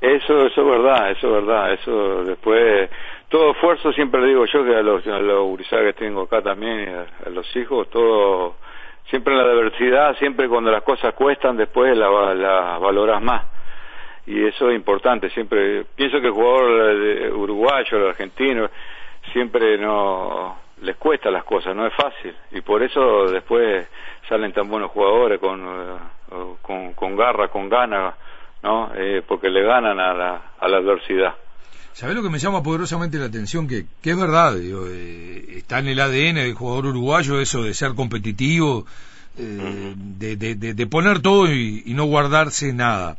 Eso, 0.00 0.46
eso 0.46 0.60
es 0.62 0.66
verdad, 0.66 1.12
eso 1.12 1.28
es 1.28 1.46
verdad, 1.46 1.72
eso 1.74 2.24
después, 2.24 2.90
todo 3.28 3.52
esfuerzo 3.52 3.92
siempre 3.92 4.26
digo 4.26 4.46
yo 4.46 4.64
que 4.64 4.74
a 4.74 4.82
los, 4.82 5.06
a 5.06 5.20
los 5.20 5.56
que 5.56 5.92
tengo 5.92 6.22
acá 6.22 6.42
también, 6.42 6.88
a, 6.88 7.06
a, 7.24 7.30
los 7.30 7.46
hijos, 7.54 7.88
todo, 7.90 8.56
siempre 9.10 9.32
en 9.32 9.46
la 9.46 9.48
diversidad, 9.48 10.16
siempre 10.18 10.48
cuando 10.48 10.72
las 10.72 10.82
cosas 10.82 11.14
cuestan, 11.14 11.56
después 11.56 11.96
las 11.96 12.36
la 12.36 12.78
valoras 12.78 13.22
más 13.22 13.60
y 14.26 14.44
eso 14.46 14.70
es 14.70 14.76
importante. 14.76 15.30
Siempre 15.30 15.84
pienso 15.94 16.20
que 16.20 16.26
el 16.28 16.32
jugador 16.32 17.32
uruguayo, 17.34 17.98
el 17.98 18.08
argentino, 18.08 18.68
siempre 19.32 19.78
no 19.78 20.56
les 20.82 20.96
cuesta 20.96 21.30
las 21.30 21.44
cosas, 21.44 21.76
no 21.76 21.86
es 21.86 21.94
fácil 21.94 22.34
y 22.52 22.60
por 22.62 22.82
eso 22.82 23.26
después 23.30 23.86
salen 24.28 24.52
tan 24.52 24.68
buenos 24.68 24.90
jugadores 24.90 25.38
con 25.38 25.60
eh, 25.60 26.54
con, 26.62 26.94
con 26.94 27.16
garra, 27.16 27.48
con 27.48 27.68
ganas, 27.68 28.14
¿no? 28.62 28.90
Eh, 28.94 29.22
porque 29.26 29.50
le 29.50 29.62
ganan 29.62 29.98
a 29.98 30.14
la, 30.14 30.42
a 30.58 30.68
la 30.68 30.76
adversidad. 30.78 31.34
¿Sabés 31.92 32.14
lo 32.14 32.22
que 32.22 32.30
me 32.30 32.38
llama 32.38 32.62
poderosamente 32.62 33.18
la 33.18 33.26
atención? 33.26 33.66
Que, 33.66 33.84
que 34.00 34.10
es 34.10 34.18
verdad, 34.18 34.54
digo, 34.54 34.86
eh, 34.88 35.56
está 35.56 35.80
en 35.80 35.88
el 35.88 36.00
ADN 36.00 36.36
del 36.36 36.54
jugador 36.54 36.86
uruguayo 36.86 37.40
eso 37.40 37.64
de 37.64 37.74
ser 37.74 37.94
competitivo, 37.94 38.86
de, 39.36 40.36
de, 40.36 40.54
de, 40.54 40.86
poner 40.86 41.22
todo 41.22 41.50
y, 41.50 41.82
y 41.86 41.94
no 41.94 42.04
guardarse 42.04 42.74
nada 42.74 43.16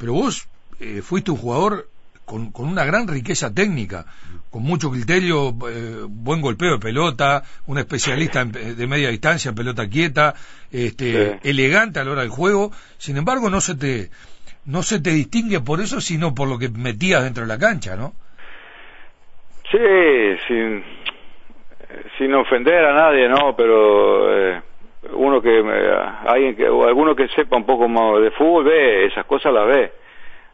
pero 0.00 0.14
vos 0.14 0.48
eh, 0.80 1.02
fuiste 1.02 1.30
un 1.30 1.36
jugador 1.36 1.86
con, 2.24 2.52
con, 2.52 2.66
una 2.66 2.84
gran 2.84 3.06
riqueza 3.06 3.52
técnica, 3.52 4.06
con 4.50 4.62
mucho 4.62 4.90
criterio, 4.90 5.50
eh, 5.68 6.06
buen 6.08 6.40
golpeo 6.40 6.72
de 6.72 6.78
pelota, 6.78 7.42
un 7.66 7.76
especialista 7.78 8.44
de 8.44 8.86
media 8.86 9.10
distancia 9.10 9.50
en 9.50 9.56
pelota 9.56 9.88
quieta, 9.88 10.34
este, 10.72 11.38
elegante 11.42 12.00
a 12.00 12.04
la 12.04 12.12
hora 12.12 12.22
del 12.22 12.30
juego. 12.30 12.70
Sin 12.96 13.18
embargo, 13.18 13.50
no 13.50 13.60
se 13.60 13.74
te 13.74 14.10
no 14.64 14.82
se 14.82 15.00
te 15.00 15.10
distingue 15.10 15.60
por 15.60 15.80
eso, 15.80 16.00
sino 16.00 16.34
por 16.34 16.48
lo 16.48 16.58
que 16.58 16.68
metías 16.68 17.24
dentro 17.24 17.42
de 17.42 17.48
la 17.48 17.58
cancha, 17.58 17.96
¿no? 17.96 18.12
Sí, 19.70 19.78
sin, 20.46 20.84
sin 22.16 22.34
ofender 22.34 22.84
a 22.84 22.94
nadie, 22.94 23.28
¿no? 23.28 23.54
Pero 23.56 24.56
eh, 24.56 24.62
uno 25.12 25.40
que 25.40 25.64
alguien 26.26 26.56
que 26.56 26.68
o 26.68 26.84
alguno 26.86 27.16
que 27.16 27.28
sepa 27.28 27.56
un 27.56 27.64
poco 27.64 27.88
más 27.88 28.20
de 28.20 28.30
fútbol 28.32 28.64
ve 28.64 29.06
esas 29.06 29.24
cosas 29.24 29.52
las 29.52 29.66
ve. 29.66 29.92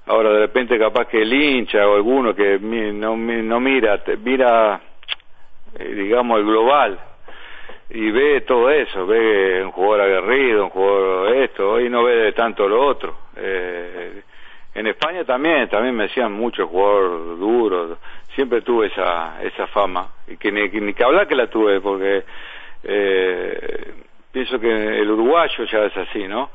Ahora 0.07 0.31
de 0.31 0.39
repente 0.39 0.79
capaz 0.79 1.07
que 1.07 1.23
el 1.23 1.33
hincha 1.33 1.87
o 1.89 1.97
alguno 1.97 2.35
que 2.35 2.59
no, 2.59 3.17
no 3.17 3.61
mira 3.61 4.03
mira 4.23 4.81
eh, 5.79 5.89
digamos 5.89 6.39
el 6.39 6.47
global 6.47 6.99
y 7.91 8.11
ve 8.11 8.43
todo 8.43 8.71
eso 8.71 9.07
ve 9.07 9.65
un 9.65 9.73
jugador 9.73 10.03
aguerrido 10.03 10.65
un 10.65 10.71
jugador 10.71 11.35
esto 11.37 11.81
y 11.81 11.89
no 11.89 12.05
ve 12.05 12.33
tanto 12.33 12.69
lo 12.69 12.87
otro. 12.87 13.17
Eh, 13.37 14.23
en 14.75 14.87
España 14.87 15.25
también 15.25 15.69
también 15.69 15.97
me 15.97 16.05
decían 16.05 16.33
mucho 16.33 16.69
jugador 16.69 17.37
duro. 17.39 17.99
Siempre 18.35 18.61
tuve 18.61 18.89
esa 18.89 19.43
esa 19.43 19.67
fama. 19.69 20.09
Y 20.29 20.37
que 20.37 20.53
ni, 20.53 20.69
ni 20.69 20.95
que 20.95 21.03
hablar 21.03 21.27
que 21.27 21.35
la 21.35 21.49
tuve, 21.49 21.81
porque 21.81 22.23
eh, 22.85 23.95
pienso 24.37 24.61
que 24.61 24.69
el 24.69 25.11
uruguayo 25.11 25.65
ya 25.65 25.87
es 25.87 25.97
así, 25.97 26.29
¿no? 26.29 26.51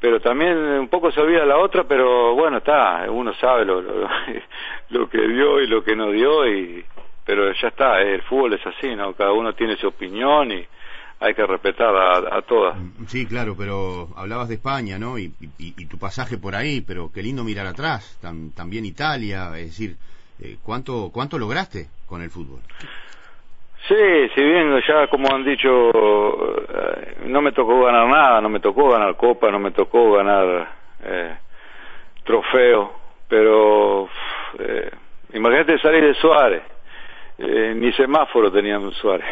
Pero 0.00 0.20
también 0.20 0.56
un 0.56 0.88
poco 0.88 1.12
se 1.12 1.20
olvida 1.20 1.44
la 1.44 1.58
otra, 1.58 1.84
pero 1.84 2.34
bueno, 2.34 2.56
está, 2.56 3.04
uno 3.10 3.34
sabe 3.34 3.66
lo, 3.66 3.82
lo, 3.82 4.08
lo 4.88 5.10
que 5.10 5.28
dio 5.28 5.60
y 5.60 5.66
lo 5.66 5.84
que 5.84 5.94
no 5.94 6.10
dio, 6.12 6.48
y 6.50 6.82
pero 7.26 7.52
ya 7.52 7.68
está, 7.68 8.00
el 8.00 8.22
fútbol 8.22 8.54
es 8.54 8.66
así, 8.66 8.96
¿no? 8.96 9.12
Cada 9.12 9.32
uno 9.32 9.52
tiene 9.52 9.76
su 9.76 9.88
opinión 9.88 10.50
y 10.50 10.66
hay 11.20 11.34
que 11.34 11.44
respetar 11.44 11.94
a, 11.94 12.40
todas. 12.40 12.78
Sí, 13.06 13.26
claro, 13.26 13.54
pero 13.54 14.08
hablabas 14.16 14.48
de 14.48 14.54
España, 14.54 14.98
¿no? 14.98 15.18
Y, 15.18 15.34
y, 15.58 15.84
tu 15.84 15.98
pasaje 15.98 16.38
por 16.38 16.54
ahí, 16.54 16.80
pero 16.80 17.12
qué 17.12 17.22
lindo 17.22 17.44
mirar 17.44 17.66
atrás, 17.66 18.18
también 18.22 18.86
Italia, 18.86 19.50
es 19.58 19.66
decir, 19.66 19.96
eh, 20.40 20.56
¿cuánto, 20.62 21.10
¿cuánto 21.12 21.38
lograste 21.38 21.88
con 22.06 22.22
el 22.22 22.30
fútbol? 22.30 22.60
Sí, 23.88 24.28
si 24.34 24.42
bien 24.42 24.80
ya 24.86 25.06
como 25.08 25.34
han 25.34 25.44
dicho, 25.44 25.90
eh, 25.90 27.16
no 27.26 27.40
me 27.42 27.52
tocó 27.52 27.82
ganar 27.84 28.06
nada, 28.06 28.40
no 28.40 28.48
me 28.48 28.60
tocó 28.60 28.90
ganar 28.90 29.16
copa, 29.16 29.50
no 29.50 29.58
me 29.58 29.70
tocó 29.72 30.12
ganar 30.12 30.68
eh, 31.02 31.36
trofeo, 32.24 32.92
pero 33.28 34.08
eh, 34.58 34.90
imagínate 35.32 35.78
salir 35.78 36.04
de 36.04 36.14
Suárez, 36.14 36.62
eh, 37.38 37.72
ni 37.76 37.92
semáforo 37.92 38.52
teníamos 38.52 38.94
Suárez. 38.96 39.26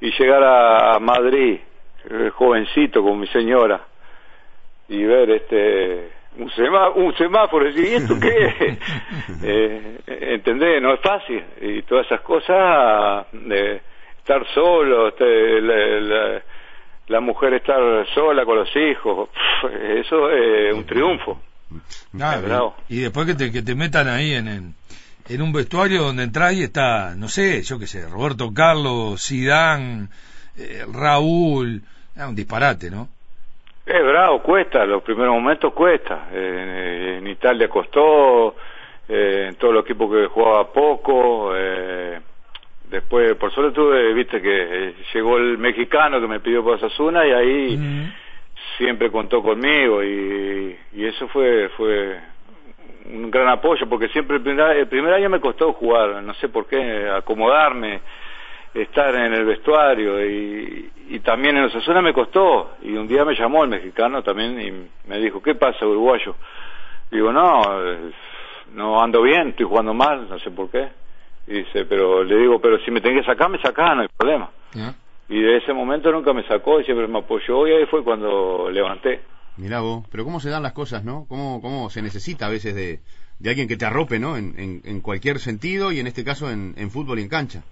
Y 0.00 0.10
llegar 0.12 0.42
a, 0.44 0.98
Madrid, 0.98 1.60
eh, 2.08 2.30
jovencito 2.34 3.02
con 3.02 3.18
mi 3.18 3.26
señora, 3.26 3.80
y 4.88 5.04
ver 5.04 5.30
este 5.30 6.19
un, 6.38 6.50
un 7.04 7.16
semáforo 7.16 7.68
y 7.68 7.72
decir, 7.72 7.92
¿y 7.92 7.94
esto 7.94 8.18
qué? 8.20 8.78
eh, 9.42 9.98
¿Entendés? 10.06 10.82
No 10.82 10.94
es 10.94 11.00
fácil. 11.00 11.42
Y 11.60 11.82
todas 11.82 12.06
esas 12.06 12.20
cosas, 12.20 13.26
de 13.32 13.80
estar 14.18 14.46
solo, 14.54 15.08
este, 15.08 15.60
la, 15.60 16.42
la, 17.08 17.20
mujer 17.20 17.54
estar 17.54 17.80
sola 18.14 18.44
con 18.44 18.58
los 18.58 18.76
hijos, 18.76 19.30
eso 20.00 20.30
es 20.30 20.74
un 20.74 20.84
triunfo. 20.86 21.40
y, 22.88 23.00
después 23.00 23.26
que 23.26 23.34
te, 23.34 23.52
que 23.52 23.62
te 23.62 23.74
metan 23.74 24.08
ahí 24.08 24.34
en, 24.34 24.48
en 24.48 24.74
en 25.30 25.42
un 25.42 25.52
vestuario 25.52 26.02
donde 26.02 26.24
entras 26.24 26.54
y 26.54 26.64
está, 26.64 27.14
no 27.14 27.28
sé, 27.28 27.62
yo 27.62 27.78
qué 27.78 27.86
sé, 27.86 28.06
Roberto 28.08 28.52
Carlos, 28.52 29.22
Sidán, 29.22 30.10
eh, 30.56 30.84
Raúl, 30.92 31.84
es 32.16 32.22
un 32.24 32.34
disparate, 32.34 32.90
¿no? 32.90 33.08
Es 33.92 34.04
bravo, 34.04 34.40
cuesta, 34.40 34.86
los 34.86 35.02
primeros 35.02 35.34
momentos 35.34 35.72
cuesta. 35.72 36.28
Eh, 36.32 37.16
en 37.18 37.26
Italia 37.26 37.68
costó, 37.68 38.54
eh, 39.08 39.46
en 39.48 39.56
todos 39.56 39.74
los 39.74 39.84
equipos 39.84 40.08
que 40.12 40.26
jugaba 40.26 40.72
poco. 40.72 41.52
después, 42.88 43.34
por 43.34 43.52
suerte 43.52 43.74
tuve, 43.74 44.14
viste 44.14 44.40
que 44.40 44.94
llegó 45.12 45.38
el 45.38 45.58
mexicano 45.58 46.20
que 46.20 46.28
me 46.28 46.38
pidió 46.38 46.64
para 46.64 46.78
Sasuna 46.78 47.26
y 47.26 47.32
ahí 47.32 48.12
siempre 48.78 49.10
contó 49.10 49.42
conmigo 49.42 50.04
y, 50.04 50.76
y 50.92 51.04
eso 51.04 51.26
fue 51.26 51.68
fue 51.70 52.20
un 53.12 53.28
gran 53.28 53.48
apoyo, 53.48 53.88
porque 53.88 54.08
siempre 54.08 54.36
el 54.36 54.42
primer, 54.42 54.76
el 54.76 54.86
primer 54.86 55.12
año 55.14 55.28
me 55.28 55.40
costó 55.40 55.72
jugar, 55.72 56.22
no 56.22 56.34
sé 56.34 56.48
por 56.48 56.66
qué, 56.66 57.08
acomodarme, 57.08 58.00
estar 58.74 59.14
en 59.14 59.34
el 59.34 59.44
vestuario 59.44 60.24
y, 60.24 60.90
y 61.08 61.20
también 61.20 61.56
en 61.56 61.64
Osasuna 61.64 62.00
me 62.00 62.12
costó 62.12 62.76
y 62.82 62.92
un 62.92 63.08
día 63.08 63.24
me 63.24 63.34
llamó 63.34 63.64
el 63.64 63.70
mexicano 63.70 64.22
también 64.22 64.60
y 64.60 65.08
me 65.08 65.18
dijo, 65.18 65.42
¿qué 65.42 65.54
pasa 65.54 65.86
uruguayo? 65.86 66.36
Digo, 67.10 67.32
no, 67.32 67.62
no 68.74 69.02
ando 69.02 69.22
bien, 69.22 69.48
estoy 69.48 69.66
jugando 69.66 69.92
mal, 69.92 70.28
no 70.28 70.38
sé 70.38 70.50
por 70.50 70.70
qué. 70.70 70.88
Y 71.46 71.64
dice, 71.64 71.84
pero 71.84 72.22
le 72.22 72.36
digo, 72.36 72.60
pero 72.60 72.78
si 72.84 72.90
me 72.90 73.00
tenés 73.00 73.22
que 73.24 73.32
sacar, 73.32 73.50
me 73.50 73.60
sacás, 73.60 73.96
no 73.96 74.02
hay 74.02 74.08
problema. 74.16 74.50
Y 75.28 75.40
de 75.40 75.56
ese 75.56 75.72
momento 75.72 76.12
nunca 76.12 76.32
me 76.32 76.46
sacó 76.46 76.80
y 76.80 76.84
siempre 76.84 77.08
me 77.08 77.18
apoyó 77.18 77.66
y 77.66 77.72
ahí 77.72 77.86
fue 77.86 78.04
cuando 78.04 78.70
levanté. 78.70 79.22
Mirá 79.56 79.80
vos, 79.80 80.04
pero 80.10 80.24
cómo 80.24 80.40
se 80.40 80.48
dan 80.48 80.62
las 80.62 80.72
cosas, 80.72 81.04
¿no? 81.04 81.26
Cómo, 81.28 81.60
cómo 81.60 81.90
se 81.90 82.02
necesita 82.02 82.46
a 82.46 82.50
veces 82.50 82.74
de, 82.74 83.00
de 83.38 83.50
alguien 83.50 83.68
que 83.68 83.76
te 83.76 83.84
arrope, 83.84 84.18
¿no? 84.18 84.36
En, 84.36 84.54
en, 84.84 85.00
cualquier 85.00 85.38
sentido 85.38 85.92
y 85.92 85.98
en 85.98 86.06
este 86.06 86.24
caso 86.24 86.50
en, 86.50 86.74
en, 86.76 86.90
fútbol 86.90 87.18
y 87.18 87.22
en 87.22 87.28
cancha. 87.28 87.62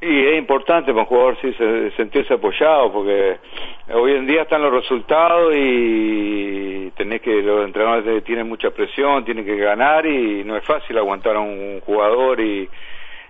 Y 0.00 0.26
es 0.26 0.38
importante 0.38 0.92
para 0.92 1.02
un 1.02 1.06
jugador 1.06 1.36
sí 1.40 1.52
sentirse 1.96 2.34
apoyado 2.34 2.92
porque 2.92 3.38
hoy 3.92 4.12
en 4.12 4.26
día 4.26 4.42
están 4.42 4.62
los 4.62 4.72
resultados 4.72 5.52
y 5.56 6.90
tenés 6.96 7.20
que 7.20 7.42
los 7.42 7.64
entrenadores 7.64 8.22
tienen 8.22 8.48
mucha 8.48 8.70
presión, 8.70 9.24
tienen 9.24 9.44
que 9.44 9.56
ganar 9.56 10.06
y 10.06 10.44
no 10.44 10.56
es 10.56 10.64
fácil 10.64 10.96
aguantar 10.98 11.34
a 11.34 11.40
un 11.40 11.80
jugador 11.80 12.40
y 12.40 12.68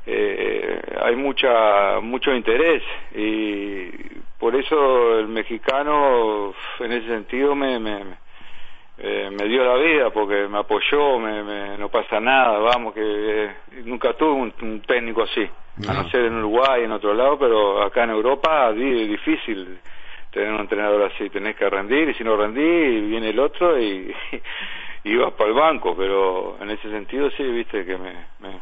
eh, 0.06 0.80
hay 1.02 1.16
mucha 1.16 2.00
mucho 2.00 2.34
interés. 2.34 2.82
Y 3.14 3.88
por 4.38 4.54
eso 4.54 5.18
el 5.18 5.28
mexicano 5.28 6.52
en 6.80 6.92
ese 6.92 7.08
sentido 7.08 7.54
me 7.54 7.78
me, 7.78 8.02
eh, 9.00 9.30
me 9.30 9.46
dio 9.46 9.64
la 9.64 9.76
vida 9.76 10.10
porque 10.10 10.48
me 10.48 10.58
apoyó 10.58 11.20
me, 11.20 11.78
no 11.78 11.88
pasa 11.88 12.18
nada 12.18 12.58
vamos 12.58 12.92
que 12.94 13.00
eh, 13.00 13.50
nunca 13.84 14.14
tuve 14.14 14.32
un, 14.60 14.80
técnico 14.80 15.22
así 15.22 15.48
a 15.87 15.92
no 15.92 16.11
ser 16.11 16.25
en 16.25 16.38
Uruguay 16.38 16.85
en 16.85 16.92
otro 16.92 17.14
lado 17.14 17.38
pero 17.38 17.82
acá 17.82 18.04
en 18.04 18.11
Europa 18.11 18.70
es 18.70 19.08
difícil 19.08 19.78
tener 20.32 20.52
un 20.52 20.61
entrenador 20.61 21.11
así 21.12 21.28
tenés 21.30 21.56
que 21.56 21.68
rendir 21.68 22.08
y 22.08 22.14
si 22.14 22.25
no 22.25 22.37
rendí 22.37 22.61
viene 23.08 23.30
el 23.30 23.38
otro 23.38 23.78
y, 23.80 24.14
y 25.04 25.16
vas 25.16 25.32
para 25.35 25.50
el 25.50 25.56
banco 25.56 25.97
pero 25.97 26.56
en 26.61 26.70
ese 26.70 26.90
sentido 26.90 27.30
sí 27.30 27.42
viste 27.42 27.85
que 27.85 27.97
me, 27.97 28.14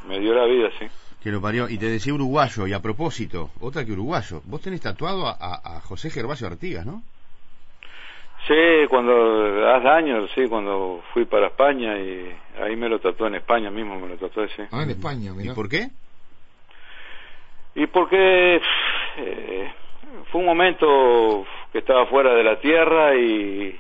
me 0.09 0.21
dio 0.21 0.35
la 0.35 0.45
vida 0.45 0.71
sí 0.79 0.87
que 1.27 1.33
lo 1.33 1.41
parió. 1.41 1.69
Y 1.69 1.77
te 1.77 1.87
decía 1.87 2.15
uruguayo, 2.15 2.69
y 2.69 2.73
a 2.73 2.81
propósito, 2.81 3.51
otra 3.61 3.85
que 3.85 3.91
uruguayo. 3.91 4.43
Vos 4.45 4.61
tenés 4.61 4.81
tatuado 4.81 5.27
a, 5.27 5.35
a, 5.41 5.81
José 5.81 6.09
Gervasio 6.09 6.47
Artigas, 6.47 6.87
¿no? 6.87 7.03
Sí, 8.47 8.87
cuando 8.89 9.13
hace 9.75 9.89
años, 9.89 10.31
sí, 10.37 10.47
cuando 10.49 11.03
fui 11.13 11.25
para 11.25 11.49
España 11.49 11.99
y 11.99 12.33
ahí 12.63 12.77
me 12.77 12.89
lo 12.89 13.01
tatué 13.01 13.27
en 13.27 13.35
España 13.35 13.73
mismo, 13.73 13.99
me 13.99 14.07
lo 14.07 14.17
tatué, 14.17 14.47
sí. 14.55 14.63
Ah, 14.71 14.85
en 14.85 14.91
España, 14.91 15.33
¿Y 15.43 15.49
por 15.49 15.69
qué? 15.69 15.89
Y 17.77 17.87
porque 17.89 18.61
eh, 19.19 19.73
fue 20.33 20.41
un 20.41 20.47
momento 20.47 21.47
que 21.71 21.79
estaba 21.79 22.07
fuera 22.07 22.35
de 22.35 22.43
la 22.43 22.59
tierra 22.59 23.15
y, 23.15 23.79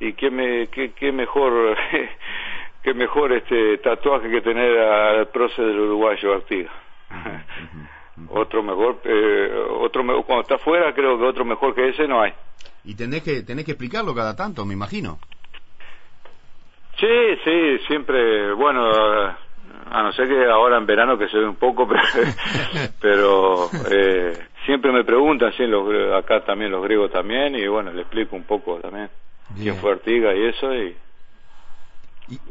y 0.00 0.12
qué, 0.14 0.30
me, 0.30 0.66
qué, 0.68 0.92
qué 0.92 1.12
mejor 1.12 1.76
qué 2.82 2.94
mejor 2.94 3.34
este 3.34 3.78
tatuaje 3.78 4.30
que 4.30 4.40
tener 4.40 4.78
al 4.78 5.28
prócer 5.28 5.66
del 5.66 5.78
uruguayo 5.78 6.34
Artigas. 6.34 6.72
otro 8.30 8.62
mejor, 8.62 9.00
eh, 9.04 9.52
otro 9.78 10.02
cuando 10.24 10.40
está 10.40 10.54
afuera 10.54 10.94
creo 10.94 11.18
que 11.18 11.24
otro 11.24 11.44
mejor 11.44 11.74
que 11.74 11.90
ese 11.90 12.08
no 12.08 12.22
hay. 12.22 12.32
Y 12.84 12.96
tenés 12.96 13.22
que 13.22 13.42
tenés 13.42 13.66
que 13.66 13.72
explicarlo 13.72 14.14
cada 14.14 14.34
tanto, 14.34 14.64
me 14.64 14.72
imagino. 14.72 15.18
Sí, 16.98 17.36
sí, 17.44 17.78
siempre, 17.86 18.54
bueno, 18.54 19.36
a 19.90 20.02
no 20.02 20.12
ser 20.12 20.28
que 20.28 20.44
ahora 20.44 20.78
en 20.78 20.86
verano 20.86 21.18
que 21.18 21.28
se 21.28 21.38
ve 21.38 21.48
un 21.48 21.56
poco, 21.56 21.88
pero, 23.00 23.68
pero 23.70 23.70
eh, 23.90 24.38
siempre 24.66 24.92
me 24.92 25.04
preguntan, 25.04 25.52
sí, 25.56 25.66
los, 25.66 25.86
acá 26.14 26.44
también 26.44 26.70
los 26.70 26.82
griegos 26.82 27.10
también, 27.10 27.54
y 27.54 27.66
bueno, 27.66 27.92
le 27.92 28.02
explico 28.02 28.36
un 28.36 28.44
poco 28.44 28.76
también 28.80 29.08
quién 29.56 29.76
fue 29.76 29.92
Artigas 29.92 30.34
y 30.36 30.44
eso, 30.46 30.74
y 30.74 30.96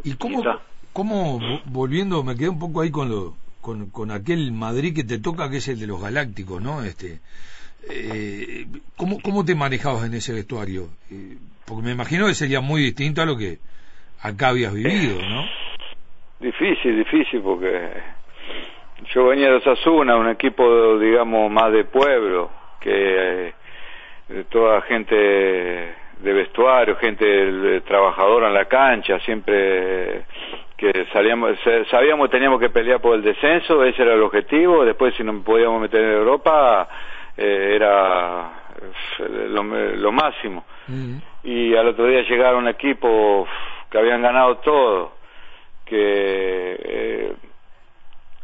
¿Y, 0.03 0.13
cómo, 0.15 0.43
cómo, 0.91 1.39
volviendo, 1.65 2.23
me 2.23 2.35
quedé 2.35 2.49
un 2.49 2.59
poco 2.59 2.81
ahí 2.81 2.89
con, 2.89 3.09
lo, 3.09 3.35
con, 3.61 3.89
con 3.91 4.11
aquel 4.11 4.51
Madrid 4.51 4.95
que 4.95 5.03
te 5.03 5.19
toca, 5.19 5.49
que 5.49 5.57
es 5.57 5.67
el 5.67 5.79
de 5.79 5.87
los 5.87 6.01
Galácticos, 6.01 6.61
¿no? 6.61 6.83
Este, 6.83 7.19
eh, 7.89 8.65
¿cómo, 8.95 9.21
¿Cómo 9.21 9.45
te 9.45 9.53
manejabas 9.53 10.05
en 10.05 10.15
ese 10.15 10.33
vestuario? 10.33 10.89
Eh, 11.11 11.37
porque 11.65 11.83
me 11.83 11.91
imagino 11.91 12.25
que 12.25 12.33
sería 12.33 12.61
muy 12.61 12.81
distinto 12.81 13.21
a 13.21 13.25
lo 13.25 13.37
que 13.37 13.59
acá 14.21 14.49
habías 14.49 14.73
vivido, 14.73 15.19
¿no? 15.21 15.43
Difícil, 16.39 16.97
difícil, 16.97 17.41
porque 17.41 17.91
yo 19.13 19.27
venía 19.27 19.49
de 19.49 19.55
Osasuna, 19.55 20.15
un 20.15 20.29
equipo, 20.29 20.97
digamos, 20.99 21.51
más 21.51 21.71
de 21.71 21.85
pueblo, 21.85 22.51
que 22.79 23.53
eh, 24.29 24.43
toda 24.49 24.81
gente 24.81 25.15
de 25.15 26.33
vestuario, 26.33 26.95
gente 26.97 27.81
trabajadora 27.81 28.47
en 28.47 28.53
la 28.53 28.65
cancha, 28.65 29.19
siempre 29.19 30.25
que 30.75 31.05
salíamos, 31.11 31.57
sabíamos 31.89 32.27
que 32.27 32.31
teníamos 32.31 32.59
que 32.59 32.69
pelear 32.69 33.01
por 33.01 33.15
el 33.15 33.23
descenso, 33.23 33.83
ese 33.83 34.01
era 34.03 34.13
el 34.13 34.21
objetivo, 34.21 34.85
después 34.85 35.15
si 35.15 35.23
no 35.23 35.41
podíamos 35.43 35.81
meter 35.81 36.03
en 36.03 36.11
Europa 36.11 36.87
eh, 37.35 37.73
era 37.75 38.51
eh, 39.19 39.47
lo, 39.49 40.11
máximo. 40.11 40.65
Y 41.43 41.75
al 41.75 41.87
otro 41.87 42.05
día 42.05 42.21
llegaron 42.21 42.63
un 42.63 42.69
equipo 42.69 43.47
que 43.89 43.97
habían 43.97 44.21
ganado 44.21 44.57
todo, 44.57 45.16
que 45.87 46.77
eh, 46.79 47.35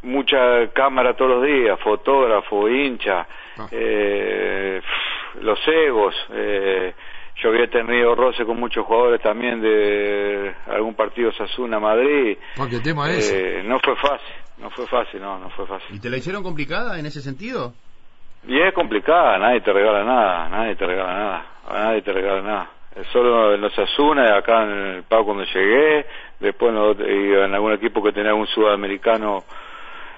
mucha 0.03 0.71
cámara 0.73 1.15
todos 1.15 1.37
los 1.37 1.45
días, 1.45 1.79
fotógrafo, 1.79 2.67
hincha, 2.69 3.27
ah. 3.57 3.67
los 5.41 5.59
egos, 5.67 6.15
eh, 6.31 6.93
yo 7.41 7.49
había 7.49 7.67
tenido 7.67 8.15
roce 8.15 8.45
con 8.45 8.59
muchos 8.59 8.85
jugadores 8.85 9.21
también 9.21 9.61
de 9.61 10.53
algún 10.67 10.93
partido 10.93 11.31
Sasuna 11.33 11.79
Madrid. 11.79 12.37
¿Qué 12.69 12.79
tema 12.79 13.11
eh, 13.11 13.63
No 13.65 13.79
fue 13.79 13.95
fácil, 13.95 14.35
no 14.59 14.69
fue 14.69 14.87
fácil, 14.87 15.21
no, 15.21 15.39
no 15.39 15.49
fue 15.49 15.65
fácil. 15.65 15.95
¿Y 15.95 15.99
te 15.99 16.09
la 16.09 16.17
hicieron 16.17 16.43
complicada 16.43 16.99
en 16.99 17.05
ese 17.05 17.21
sentido? 17.21 17.73
Y 18.47 18.59
es 18.59 18.73
complicada, 18.73 19.37
nadie 19.39 19.61
te 19.61 19.71
regala 19.71 20.03
nada, 20.03 20.49
nadie 20.49 20.75
te 20.75 20.85
regala 20.85 21.13
nada, 21.13 21.45
nadie 21.71 22.01
te 22.01 22.13
regala 22.13 22.41
nada. 22.41 22.71
Solo 23.11 23.55
en 23.55 23.61
los 23.61 23.77
Asuna, 23.77 24.37
acá 24.37 24.63
en 24.63 24.69
el 24.69 25.03
Pau 25.03 25.25
cuando 25.25 25.43
llegué, 25.45 26.05
después 26.39 26.71
en, 26.71 27.37
en 27.43 27.53
algún 27.53 27.73
equipo 27.73 28.03
que 28.03 28.11
tenía 28.11 28.29
algún 28.29 28.47
sudamericano 28.47 29.43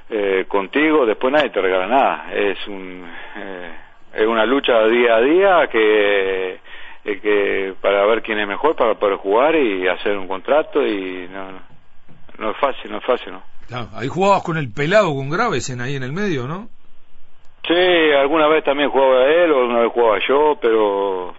eh, 0.10 0.46
contigo, 0.48 1.06
después 1.06 1.34
nadie 1.34 1.50
te 1.50 1.62
regala 1.62 1.88
nada. 1.88 2.34
Es 2.34 2.68
un 2.68 3.06
eh, 3.38 3.72
es 4.14 4.28
una 4.28 4.46
lucha 4.46 4.86
día 4.88 5.16
a 5.16 5.22
día 5.22 5.68
que 5.68 6.60
eh, 7.06 7.20
que 7.22 7.74
para 7.82 8.06
ver 8.06 8.22
quién 8.22 8.40
es 8.40 8.48
mejor 8.48 8.76
para 8.76 8.96
poder 8.96 9.18
jugar 9.18 9.56
y 9.56 9.88
hacer 9.88 10.18
un 10.18 10.28
contrato 10.28 10.86
y 10.86 11.28
no 11.32 11.76
no, 12.38 12.52
es 12.52 12.58
fácil, 12.58 12.92
no 12.92 12.98
es 12.98 13.06
fácil, 13.06 13.32
¿no? 13.32 13.44
ahí 13.96 14.10
jugabas 14.10 14.44
con 14.44 14.58
el 14.58 14.72
pelado, 14.72 15.16
con 15.16 15.30
Gravesen 15.30 15.80
ahí 15.80 15.96
en 15.96 16.04
el 16.04 16.12
medio, 16.12 16.48
¿no? 16.48 16.68
Sí, 17.66 17.74
alguna 18.20 18.48
vez 18.48 18.64
también 18.64 18.90
jugaba 18.90 19.26
él 19.26 19.52
o 19.52 19.66
una 19.66 19.80
vez 19.80 19.92
jugaba 19.92 20.20
yo, 20.28 20.58
pero 20.62 21.34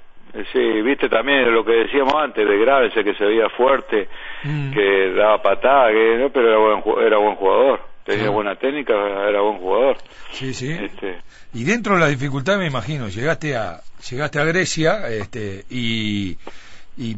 sí, 0.53 0.83
viste 0.83 1.09
también 1.09 1.53
lo 1.53 1.65
que 1.65 1.73
decíamos 1.73 2.15
antes 2.15 2.47
de 2.47 2.59
Gravesen 2.59 3.05
que 3.05 3.15
se 3.15 3.25
veía 3.25 3.49
fuerte, 3.51 4.09
mm. 4.45 4.73
que 4.73 5.13
daba 5.13 5.43
patada, 5.43 5.91
que 5.91 6.19
no, 6.19 6.31
pero 6.31 6.49
era 6.49 6.59
buen, 6.59 7.07
era 7.07 7.19
buen 7.19 7.37
jugador 7.37 7.97
tenía 8.07 8.31
buena 8.31 8.55
técnica, 8.55 8.95
era 9.29 9.41
buen 9.41 9.59
jugador. 9.59 9.97
Sí, 10.31 10.55
sí. 10.55 10.71
Este... 10.71 11.19
Y 11.53 11.65
dentro 11.65 11.95
de 11.95 12.01
la 12.01 12.07
dificultad, 12.07 12.57
me 12.57 12.67
imagino, 12.67 13.09
llegaste 13.09 13.57
a 13.57 13.81
llegaste 14.09 14.39
a 14.39 14.45
Grecia 14.45 15.09
este, 15.09 15.65
y, 15.69 16.37
y 16.97 17.17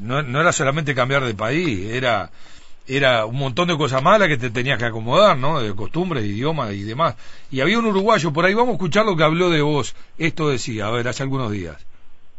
no, 0.00 0.22
no 0.22 0.40
era 0.40 0.52
solamente 0.52 0.94
cambiar 0.94 1.24
de 1.24 1.34
país, 1.34 1.90
era 1.90 2.30
era 2.86 3.26
un 3.26 3.36
montón 3.36 3.68
de 3.68 3.76
cosas 3.76 4.02
malas 4.02 4.28
que 4.28 4.38
te 4.38 4.48
tenías 4.48 4.78
que 4.78 4.86
acomodar, 4.86 5.36
¿no? 5.36 5.60
De 5.60 5.74
costumbres, 5.74 6.24
idioma 6.24 6.72
y 6.72 6.84
demás. 6.84 7.16
Y 7.50 7.60
había 7.60 7.78
un 7.78 7.84
uruguayo 7.84 8.32
por 8.32 8.46
ahí, 8.46 8.54
vamos 8.54 8.70
a 8.70 8.76
escuchar 8.76 9.04
lo 9.04 9.14
que 9.14 9.24
habló 9.24 9.50
de 9.50 9.60
vos. 9.60 9.94
Esto 10.16 10.48
decía, 10.48 10.86
a 10.86 10.90
ver, 10.90 11.06
hace 11.06 11.22
algunos 11.22 11.52
días. 11.52 11.76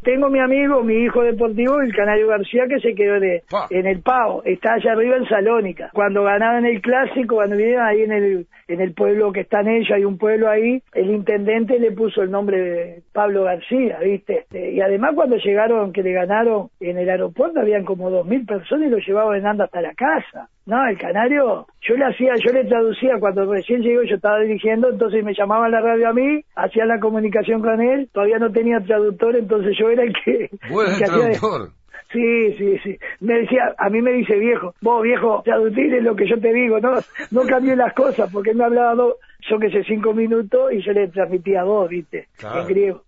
Tengo 0.01 0.29
mi 0.29 0.39
amigo, 0.39 0.81
mi 0.81 0.95
hijo 0.95 1.23
deportivo, 1.23 1.81
el 1.81 1.93
Canario 1.93 2.27
García, 2.27 2.63
que 2.69 2.79
se 2.79 2.95
quedó 2.95 3.17
en 3.17 3.85
el 3.85 4.01
PAO. 4.01 4.43
Está 4.45 4.73
allá 4.73 4.93
arriba 4.93 5.17
en 5.17 5.27
Salónica. 5.27 5.89
Cuando 5.93 6.23
ganaban 6.23 6.65
el 6.65 6.81
clásico, 6.81 7.35
cuando 7.35 7.57
vinieron 7.57 7.85
ahí 7.85 8.01
en 8.03 8.11
el, 8.11 8.47
en 8.67 8.81
el 8.81 8.93
pueblo 8.93 9.31
que 9.31 9.41
están 9.41 9.67
ellos, 9.67 9.91
hay 9.91 10.05
un 10.05 10.17
pueblo 10.17 10.49
ahí, 10.49 10.81
el 10.93 11.09
intendente 11.09 11.77
le 11.79 11.91
puso 11.91 12.21
el 12.21 12.31
nombre 12.31 12.61
de 12.61 13.03
Pablo 13.11 13.43
García, 13.43 13.99
¿viste? 13.99 14.39
Este, 14.39 14.71
y 14.71 14.81
además 14.81 15.11
cuando 15.15 15.35
llegaron, 15.37 15.91
que 15.91 16.03
le 16.03 16.13
ganaron 16.13 16.69
en 16.79 16.97
el 16.97 17.09
aeropuerto, 17.09 17.59
habían 17.59 17.83
como 17.83 18.09
dos 18.09 18.25
mil 18.25 18.45
personas 18.45 18.87
y 18.87 18.91
lo 18.91 18.97
llevaban 18.99 19.37
en 19.37 19.47
anda 19.47 19.65
hasta 19.65 19.81
la 19.81 19.93
casa. 19.93 20.49
No, 20.69 20.87
el 20.87 20.99
canario, 20.99 21.65
yo 21.81 21.95
le 21.95 22.05
hacía, 22.05 22.35
yo 22.35 22.53
le 22.53 22.63
traducía 22.65 23.15
cuando 23.19 23.51
recién 23.51 23.81
llegó, 23.81 24.03
yo 24.03 24.17
estaba 24.17 24.39
dirigiendo, 24.41 24.87
entonces 24.89 25.23
me 25.23 25.33
llamaba 25.33 25.65
a 25.65 25.69
la 25.69 25.81
radio 25.81 26.09
a 26.09 26.13
mí, 26.13 26.41
hacía 26.55 26.85
la 26.85 26.99
comunicación 26.99 27.59
con 27.59 27.81
él, 27.81 28.07
todavía 28.13 28.37
no 28.37 28.51
tenía 28.51 28.79
traductor, 28.79 29.35
entonces 29.35 29.75
yo 29.79 29.89
era 29.89 30.03
el 30.03 30.13
que... 30.13 30.51
Bueno, 30.69 30.95
traductor. 31.03 31.71
Sí, 32.13 32.53
sí, 32.59 32.77
sí. 32.83 32.99
Me 33.19 33.39
decía, 33.39 33.73
a 33.79 33.89
mí 33.89 33.99
me 34.03 34.11
dice 34.11 34.35
viejo, 34.35 34.75
vos 34.81 35.01
viejo, 35.01 35.41
traducir 35.43 35.91
es 35.91 36.03
lo 36.03 36.15
que 36.15 36.29
yo 36.29 36.39
te 36.39 36.53
digo, 36.53 36.79
no, 36.79 36.99
no 37.31 37.41
cambié 37.47 37.75
las 37.75 37.95
cosas, 37.95 38.29
porque 38.31 38.51
él 38.51 38.57
me 38.57 38.65
hablaba 38.65 38.93
dos, 38.93 39.15
yo 39.49 39.57
que 39.57 39.71
sé, 39.71 39.83
cinco 39.85 40.13
minutos 40.13 40.71
y 40.71 40.83
yo 40.83 40.91
le 40.91 41.07
transmitía 41.07 41.63
dos, 41.63 41.89
viste, 41.89 42.27
en 42.43 42.67
griego. 42.67 43.03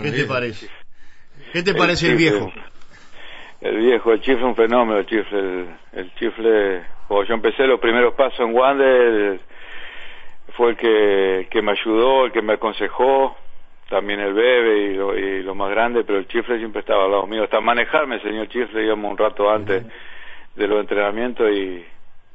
¿Qué 0.00 0.12
te 0.12 0.24
parece? 0.26 0.68
¿Qué 1.52 1.64
te 1.64 1.74
parece 1.74 2.12
el 2.12 2.16
viejo? 2.18 2.52
El 3.62 3.76
viejo, 3.76 4.12
el 4.12 4.20
chifle 4.20 4.44
un 4.44 4.56
fenómeno, 4.56 4.98
el 4.98 5.06
chifle, 5.06 5.66
el, 5.92 6.14
chifle, 6.16 6.82
cuando 7.06 7.28
yo 7.28 7.34
empecé 7.34 7.64
los 7.66 7.78
primeros 7.78 8.14
pasos 8.14 8.40
en 8.40 8.54
Wander, 8.54 9.40
fue 10.56 10.70
el 10.70 10.76
que, 10.76 11.46
que 11.48 11.62
me 11.62 11.70
ayudó, 11.70 12.26
el 12.26 12.32
que 12.32 12.42
me 12.42 12.54
aconsejó, 12.54 13.36
también 13.88 14.18
el 14.18 14.34
bebé 14.34 14.86
y 14.86 14.94
lo, 14.94 15.16
y 15.16 15.42
lo 15.44 15.54
más 15.54 15.70
grande, 15.70 16.02
pero 16.02 16.18
el 16.18 16.26
chifle 16.26 16.58
siempre 16.58 16.80
estaba 16.80 17.04
al 17.04 17.12
lado 17.12 17.26
mío, 17.28 17.44
hasta 17.44 17.60
manejarme 17.60 18.20
señor 18.20 18.48
chifle, 18.48 18.84
íbamos 18.84 19.12
un 19.12 19.18
rato 19.18 19.48
antes 19.48 19.84
de 20.56 20.66
los 20.66 20.80
entrenamientos 20.80 21.48
y, 21.52 21.84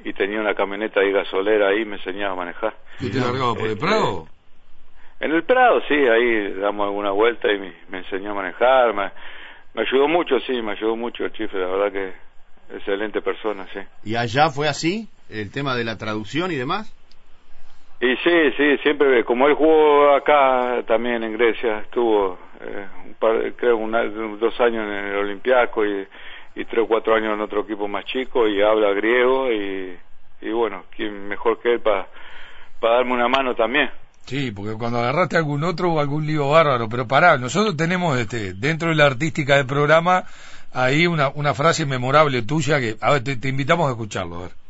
y 0.05 0.13
tenía 0.13 0.39
una 0.39 0.55
camioneta 0.55 1.01
ahí 1.01 1.11
gasolera 1.11 1.67
ahí, 1.67 1.83
me 1.83 1.97
enseñaba 1.97 2.33
a 2.33 2.37
manejar. 2.37 2.73
¿Y 3.01 3.11
te 3.11 3.19
largaba 3.19 3.53
por 3.53 3.65
el 3.65 3.73
este, 3.73 3.85
Prado? 3.85 4.27
En 5.19 5.31
el 5.33 5.43
Prado, 5.43 5.81
sí, 5.89 5.93
ahí 5.93 6.53
damos 6.53 6.85
alguna 6.85 7.11
vuelta 7.11 7.51
y 7.51 7.59
me, 7.59 7.73
me 7.89 7.97
enseñó 7.97 8.31
a 8.31 8.35
manejar, 8.35 8.93
me, 8.93 9.11
me 9.77 9.83
ayudó 9.83 10.07
mucho, 10.07 10.39
sí, 10.39 10.59
me 10.59 10.71
ayudó 10.71 10.95
mucho 10.95 11.23
el 11.23 11.31
chifre, 11.33 11.59
la 11.59 11.67
verdad 11.67 11.91
que 11.91 12.75
excelente 12.75 13.21
persona, 13.21 13.67
sí. 13.71 13.79
¿Y 14.09 14.15
allá 14.15 14.49
fue 14.49 14.67
así? 14.67 15.07
¿El 15.29 15.51
tema 15.51 15.75
de 15.75 15.83
la 15.83 15.97
traducción 15.97 16.51
y 16.51 16.55
demás? 16.55 16.91
Y 18.01 18.15
sí, 18.17 18.51
sí, 18.57 18.77
siempre, 18.81 19.23
como 19.23 19.47
él 19.47 19.53
jugó 19.53 20.15
acá 20.15 20.83
también 20.87 21.23
en 21.23 21.33
Grecia, 21.33 21.81
estuvo, 21.81 22.39
eh, 22.59 22.87
un 23.05 23.13
par, 23.15 23.53
creo, 23.55 23.77
dos 24.39 24.59
años 24.61 24.83
en 24.83 24.91
el 24.91 25.15
Olympiaco 25.17 25.85
y, 25.85 26.07
y 26.55 26.65
tres 26.65 26.83
o 26.83 26.87
cuatro 26.87 27.13
años 27.13 27.35
en 27.35 27.41
otro 27.41 27.61
equipo 27.61 27.87
más 27.87 28.03
chico 28.05 28.47
y 28.47 28.59
habla 28.63 28.93
griego 28.93 29.51
y, 29.51 29.95
y 30.41 30.49
bueno, 30.49 30.85
¿quién 30.95 31.27
mejor 31.27 31.59
que 31.59 31.73
él 31.73 31.81
para 31.81 32.07
darme 32.81 33.13
una 33.13 33.27
mano 33.27 33.53
también? 33.53 33.91
Sí, 34.27 34.51
porque 34.51 34.73
cuando 34.73 34.99
agarraste 34.99 35.37
algún 35.37 35.63
otro 35.63 35.93
o 35.93 35.99
algún 36.01 36.27
lío 36.27 36.49
bárbaro, 36.49 36.89
pero 36.89 37.07
pará, 37.07 37.37
nosotros 37.37 37.77
tenemos 37.77 38.19
este, 38.19 38.53
dentro 38.53 38.89
de 38.89 38.95
la 38.95 39.05
artística 39.05 39.55
del 39.55 39.65
programa 39.65 40.25
ahí 40.73 41.07
una, 41.07 41.29
una 41.29 41.53
frase 41.53 41.85
memorable 41.85 42.41
tuya 42.41 42.79
que, 42.79 42.97
a 42.99 43.11
ver, 43.11 43.23
te, 43.23 43.37
te 43.37 43.47
invitamos 43.47 43.87
a 43.87 43.91
escucharlo, 43.91 44.37
a 44.37 44.41
ver. 44.43 44.66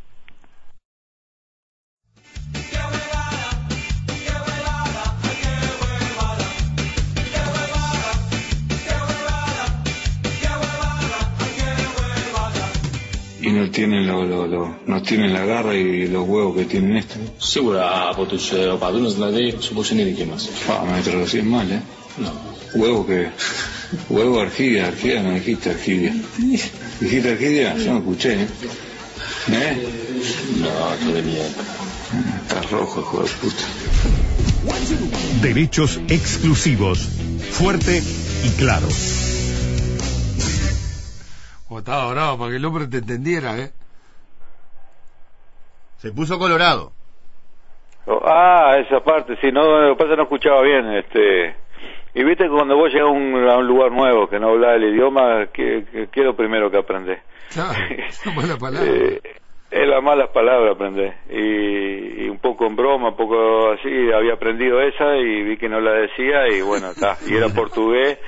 tienen, 13.78 14.08
lo, 14.08 14.26
lo, 14.26 14.48
lo, 14.48 14.76
no 14.88 15.02
tienen 15.04 15.34
la 15.34 15.46
garra 15.46 15.76
y 15.76 16.08
los 16.08 16.28
huevos 16.28 16.56
que 16.58 16.66
tienen 16.66 16.98
estos. 16.98 17.20
Segura, 17.40 18.12
potuš 18.16 18.54
opadnost 18.74 19.18
mladi 19.18 19.54
su 19.62 19.76
baš 19.76 19.92
nije 19.92 20.26
más. 20.26 20.50
Ah, 20.70 20.84
maestro, 20.86 21.20
lo 21.20 21.44
mal, 21.44 21.72
¿eh? 21.72 21.82
No. 22.18 22.32
Huevo 22.74 23.06
que... 23.06 23.30
Huevo 24.10 24.42
Argidia, 24.42 24.88
Argidia, 24.88 25.22
no 25.22 25.34
dijiste 25.34 25.70
Argidia. 25.70 26.13
¿Dijiste 27.00 27.32
Argidia? 27.32 27.78
Yo 27.78 27.94
no 27.94 28.00
escuché, 28.00 28.34
¿eh? 28.34 28.48
¿Eh? 29.52 29.88
No, 30.60 31.13
qué 31.13 31.22
mierda. 31.22 31.63
Está 32.48 32.62
rojo, 32.72 33.02
hijo 33.02 33.24
de 33.24 33.30
puta. 33.42 33.63
Derechos 35.42 36.00
exclusivos. 36.10 37.00
Fuerte 37.52 38.02
y 38.44 38.50
claro. 38.58 38.88
Estaba 41.88 42.12
bravo 42.12 42.38
para 42.38 42.52
que 42.52 42.58
el 42.58 42.65
hombre 42.65 42.88
te 42.88 42.97
entendiera, 42.97 43.58
¿eh? 43.58 43.71
Se 45.95 46.12
puso 46.12 46.38
colorado. 46.38 46.91
Oh, 48.08 48.19
ah, 48.26 48.76
esa 48.78 49.00
parte, 49.00 49.38
sí, 49.39 49.54
no, 49.54 49.63
lo 49.63 49.95
que 49.95 50.04
pasa 50.04 50.17
no 50.17 50.23
escuchaba 50.23 50.63
bien, 50.63 50.86
este... 50.95 51.56
Y 52.13 52.26
viste 52.26 52.43
que 52.43 52.50
cuando 52.50 52.76
vos 52.76 52.91
llegas 52.91 53.08
a 53.08 53.12
un, 53.12 53.50
a 53.50 53.56
un 53.56 53.67
lugar 53.67 53.93
nuevo 53.93 54.28
que 54.28 54.38
no 54.38 54.50
habla 54.50 54.76
el 54.76 54.84
idioma, 54.84 55.45
¿qué, 55.54 55.86
es 56.12 56.26
lo 56.26 56.36
primero 56.36 56.69
que 56.69 56.80
aprendés? 56.80 57.21
Claro, 57.54 57.80
mala 58.36 58.58
palabra. 58.58 58.86
Eh, 58.86 59.21
es 59.71 59.88
la 59.88 60.02
mala 60.02 60.34
palabra 60.34 60.73
aprender. 60.73 61.13
Y, 61.30 62.26
y, 62.26 62.28
un 62.28 62.39
poco 62.39 62.65
en 62.65 62.76
broma, 62.76 63.12
un 63.12 63.15
poco 63.15 63.71
así, 63.71 64.12
había 64.13 64.34
aprendido 64.34 64.82
esa 64.82 65.15
y 65.15 65.41
vi 65.41 65.56
que 65.56 65.69
no 65.69 65.80
la 65.80 65.93
decía 65.93 66.50
y 66.50 66.62
bueno, 66.62 66.89
está. 66.89 67.15
Y 67.26 67.38
era 67.38 67.47
portugués 67.56 68.19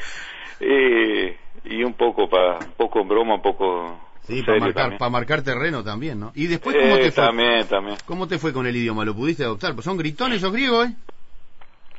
y 0.62 1.34
y 1.70 1.84
un 1.84 1.94
poco 1.94 2.28
para 2.28 2.58
un 2.58 2.74
poco 2.76 3.00
en 3.02 3.08
broma, 3.08 3.36
un 3.36 3.42
poco 3.42 4.00
Sí, 4.22 4.44
para 4.44 4.60
marcar, 4.60 4.98
para 4.98 5.10
marcar 5.10 5.42
terreno 5.44 5.84
también, 5.84 6.20
¿no? 6.20 6.32
Y 6.36 6.46
después, 6.46 6.76
¿cómo 6.76 6.98
te 6.98 7.12
fue? 7.12 7.24
También, 7.24 7.68
también. 7.68 7.98
¿Cómo 8.06 8.28
te 8.28 8.38
fue 8.38 8.54
con 8.54 8.68
el 8.68 8.76
idioma? 8.76 9.04
¿Lo 9.04 9.16
pudiste 9.16 9.44
adoptar? 9.44 9.74
Pues 9.74 9.86
son 9.86 9.98
gritones 9.98 10.38
esos 10.38 10.54
griegos, 10.54 10.88
¿eh? 10.88 10.94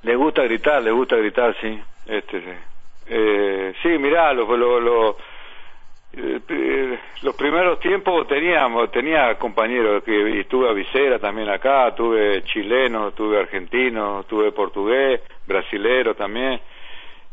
Le 0.02 0.14
gusta 0.14 0.42
gritar, 0.44 0.80
le 0.80 0.92
gusta 0.92 1.16
gritar, 1.16 1.56
sí. 1.61 1.76
Este, 2.06 2.40
sí. 2.40 2.50
Eh, 3.09 3.74
sí, 3.83 3.88
mirá, 3.98 4.33
lo, 4.33 4.56
lo, 4.56 4.80
lo 4.80 5.16
eh, 6.12 6.98
los 7.22 7.35
primeros 7.35 7.80
tiempos 7.80 8.28
teníamos, 8.28 8.92
tenía 8.92 9.37
compañeros 9.37 10.04
que 10.04 10.38
y 10.38 10.44
tuve 10.44 10.68
a 10.68 10.72
Visera 10.72 11.18
también 11.18 11.48
acá, 11.48 11.92
tuve 11.96 12.44
chileno, 12.44 13.11
tuve 13.11 13.40
argentino, 13.40 14.24
tuve 14.28 14.52
portugués, 14.52 15.20
brasilero 15.48 16.14
también, 16.14 16.61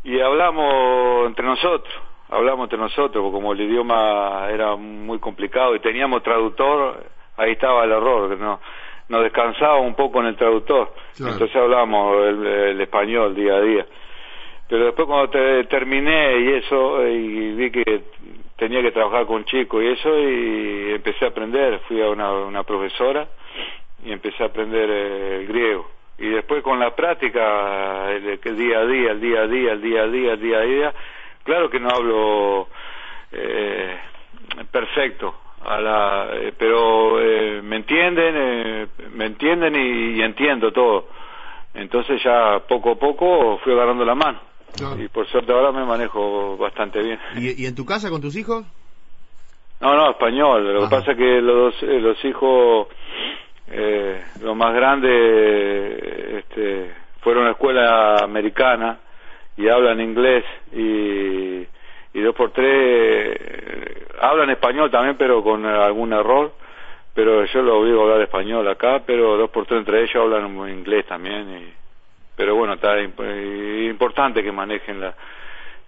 y 0.02 0.18
hablamos 0.20 1.26
entre 1.28 1.44
nosotros 1.44 2.07
hablamos 2.30 2.64
entre 2.64 2.78
nosotros, 2.78 3.22
porque 3.22 3.34
como 3.34 3.52
el 3.52 3.60
idioma 3.60 4.48
era 4.50 4.76
muy 4.76 5.18
complicado 5.18 5.74
y 5.74 5.80
teníamos 5.80 6.22
traductor, 6.22 7.04
ahí 7.36 7.52
estaba 7.52 7.84
el 7.84 7.92
error, 7.92 8.38
no, 8.38 8.60
nos 9.08 9.22
descansaba 9.22 9.78
un 9.78 9.94
poco 9.94 10.20
en 10.20 10.26
el 10.26 10.36
traductor, 10.36 10.92
entonces 11.18 11.56
hablamos 11.56 12.26
el, 12.26 12.80
español 12.80 13.34
día 13.34 13.54
a 13.54 13.60
día. 13.60 13.86
pero 14.68 14.86
después 14.86 15.06
cuando 15.06 15.30
te, 15.30 15.64
terminé 15.64 16.40
y 16.40 16.52
eso, 16.54 17.06
y 17.06 17.54
vi 17.54 17.70
que 17.70 18.02
tenía 18.56 18.82
que 18.82 18.92
trabajar 18.92 19.24
con 19.26 19.44
chicos 19.44 19.82
y 19.82 19.86
eso, 19.86 20.18
y 20.18 20.92
empecé 20.92 21.24
a 21.24 21.28
aprender, 21.28 21.80
fui 21.88 22.02
a 22.02 22.10
una, 22.10 22.32
una 22.32 22.62
profesora 22.64 23.28
y 24.04 24.12
empecé 24.12 24.42
a 24.42 24.46
aprender 24.46 24.90
eh, 24.90 25.36
el 25.40 25.46
griego. 25.46 25.88
Y 26.18 26.28
después 26.28 26.62
con 26.64 26.80
la 26.80 26.94
práctica, 26.96 28.10
el, 28.10 28.40
el, 28.42 28.56
día 28.56 28.80
a 28.80 28.86
día, 28.86 29.10
el 29.12 29.20
día 29.20 29.42
a 29.42 29.46
día, 29.46 29.72
el 29.72 29.80
día 29.80 30.02
a 30.02 30.08
día, 30.08 30.32
el 30.32 30.40
día 30.40 30.58
a 30.58 30.62
día, 30.62 30.94
claro 31.48 31.70
que 31.70 31.80
no 31.80 31.88
hablo 31.88 32.68
eh, 33.32 33.98
perfecto, 34.70 35.34
a 35.64 35.80
la, 35.80 36.28
eh, 36.34 36.52
pero 36.56 37.18
eh, 37.18 37.62
me 37.62 37.76
entienden, 37.76 38.34
eh, 38.36 38.86
me 39.14 39.26
entienden 39.26 39.74
y, 39.74 40.18
y, 40.18 40.22
entiendo 40.22 40.70
todo. 40.72 41.06
Entonces 41.72 42.22
ya 42.22 42.60
poco 42.68 42.92
a 42.92 42.94
poco 42.96 43.58
fui 43.64 43.72
agarrando 43.72 44.04
la 44.04 44.14
mano. 44.14 44.40
Claro. 44.76 45.02
Y 45.02 45.08
por 45.08 45.26
suerte 45.28 45.50
ahora 45.50 45.72
me 45.72 45.86
manejo 45.86 46.58
bastante 46.58 47.02
bien. 47.02 47.18
¿Y, 47.36 47.62
¿Y, 47.62 47.66
en 47.66 47.74
tu 47.74 47.86
casa 47.86 48.10
con 48.10 48.20
tus 48.20 48.36
hijos? 48.36 48.66
No, 49.80 49.94
no, 49.94 50.10
español. 50.10 50.70
Lo 50.74 50.80
Ajá. 50.80 50.88
que 50.90 50.96
pasa 50.96 51.12
es 51.12 51.16
que 51.16 51.40
los, 51.40 51.82
los 51.82 52.24
hijos, 52.26 52.88
eh, 53.68 54.22
los 54.42 54.54
más 54.54 54.74
grandes, 54.74 56.42
este, 56.44 56.92
fueron 57.22 57.46
a 57.46 57.52
escuela 57.52 58.16
americana 58.22 59.00
y 59.58 59.68
hablan 59.68 60.00
inglés 60.00 60.44
y 60.72 61.66
y 62.14 62.20
dos 62.22 62.34
por 62.34 62.52
tres 62.52 63.36
eh, 63.38 64.06
hablan 64.20 64.50
español 64.50 64.90
también 64.90 65.16
pero 65.18 65.42
con 65.42 65.66
algún 65.66 66.12
error 66.12 66.54
pero 67.12 67.44
yo 67.44 67.62
lo 67.62 67.80
oigo 67.80 68.02
hablar 68.02 68.22
español 68.22 68.66
acá 68.68 69.02
pero 69.04 69.36
dos 69.36 69.50
por 69.50 69.66
tres 69.66 69.80
entre 69.80 70.02
ellos 70.02 70.16
hablan 70.16 70.56
inglés 70.70 71.04
también 71.06 71.50
y, 71.50 71.72
pero 72.36 72.54
bueno 72.54 72.74
está 72.74 72.98
importante 73.00 74.42
que 74.42 74.52
manejen 74.52 75.00
la 75.00 75.14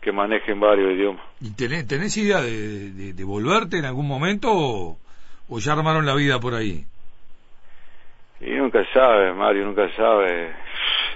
que 0.01 0.13
manejen 0.13 0.59
varios 0.59 0.93
idiomas 0.93 1.25
¿Y 1.41 1.55
tenés, 1.55 1.87
tenés 1.87 2.17
idea 2.17 2.41
de, 2.41 2.91
de, 2.91 3.13
de, 3.13 3.25
volverte 3.25 3.79
en 3.79 3.85
algún 3.85 4.09
momento 4.09 4.49
o, 4.51 4.99
o, 5.49 5.59
ya 5.59 5.73
armaron 5.75 6.07
la 6.07 6.15
vida 6.15 6.41
por 6.41 6.55
ahí? 6.55 6.85
Y 8.41 8.51
nunca 8.53 8.83
sabe, 8.95 9.35
Mario, 9.35 9.67
nunca 9.67 9.95
sabe 9.95 10.53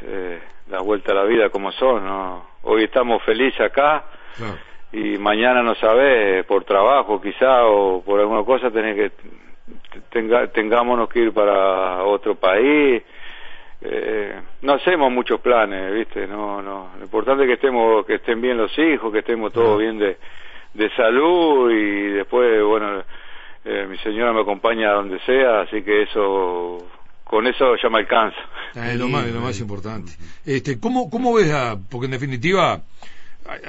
eh, 0.03 0.41
la 0.69 0.81
vuelta 0.81 1.13
a 1.13 1.15
la 1.15 1.25
vida 1.25 1.51
como 1.51 1.73
son, 1.73 2.05
¿no? 2.05 2.47
Hoy 2.63 2.85
estamos 2.85 3.23
felices 3.23 3.61
acá, 3.61 4.05
claro. 4.37 4.59
y 4.93 5.19
mañana 5.19 5.63
no 5.63 5.75
sabes 5.75 6.45
por 6.47 6.65
trabajo 6.65 7.21
quizá 7.21 7.67
o 7.67 8.03
por 8.03 8.21
alguna 8.21 8.45
cosa 8.45 8.71
tenés 8.71 8.97
que 8.97 9.13
tenga, 10.11 10.47
tengámonos 10.49 11.09
que 11.09 11.21
ir 11.21 11.33
para 11.33 12.03
otro 12.05 12.35
país. 12.35 13.03
Eh, 13.87 14.41
no 14.63 14.75
hacemos 14.75 15.13
muchos 15.13 15.41
planes 15.41 15.93
viste 15.93 16.27
no 16.27 16.63
no. 16.63 16.93
Lo 16.97 17.05
importante 17.05 17.43
es 17.43 17.49
que 17.49 17.55
estemos 17.55 18.07
que 18.07 18.15
estén 18.15 18.41
bien 18.41 18.57
los 18.57 18.77
hijos 18.79 19.13
que 19.13 19.19
estemos 19.19 19.53
todos 19.53 19.79
bien 19.79 19.99
de 19.99 20.17
de 20.73 20.91
salud 20.91 21.71
y 21.71 22.13
después 22.13 22.63
bueno 22.65 23.03
eh, 23.63 23.87
mi 23.87 23.99
señora 23.99 24.33
me 24.33 24.41
acompaña 24.41 24.91
a 24.91 24.95
donde 24.95 25.19
sea 25.21 25.63
así 25.63 25.83
que 25.83 26.03
eso 26.03 26.79
con 27.25 27.47
eso 27.47 27.77
ya 27.77 27.91
me 27.91 27.99
alcanza 27.99 28.39
es 28.75 28.97
lo 28.99 29.09
más 29.09 29.27
lo 29.27 29.41
más 29.41 29.59
importante 29.61 30.13
este 30.45 30.81
cómo 30.81 31.11
cómo 31.11 31.35
ves 31.35 31.53
a, 31.53 31.79
porque 31.91 32.07
en 32.07 32.13
definitiva 32.13 32.83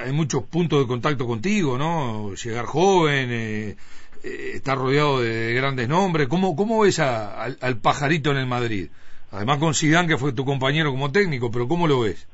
hay 0.04 0.12
muchos 0.12 0.42
puntos 0.44 0.80
de 0.80 0.86
contacto 0.86 1.26
contigo, 1.26 1.76
¿no? 1.76 2.34
Llegar 2.34 2.64
joven, 2.64 3.28
eh, 3.30 3.76
eh, 4.24 4.50
estar 4.54 4.78
rodeado 4.78 5.20
de 5.20 5.52
grandes 5.54 5.88
nombres. 5.88 6.28
¿Cómo, 6.28 6.56
cómo 6.56 6.80
ves 6.80 6.98
a, 6.98 7.42
al, 7.42 7.58
al, 7.60 7.78
pajarito 7.80 8.30
en 8.30 8.38
el 8.38 8.46
Madrid? 8.46 8.88
Además 9.32 9.58
con 9.58 9.74
Zidane, 9.74 10.08
que 10.08 10.16
fue 10.16 10.32
tu 10.32 10.44
compañero 10.44 10.90
como 10.90 11.12
técnico, 11.12 11.50
pero 11.50 11.68
¿cómo 11.68 11.86
lo 11.86 12.00
ves? 12.00 12.26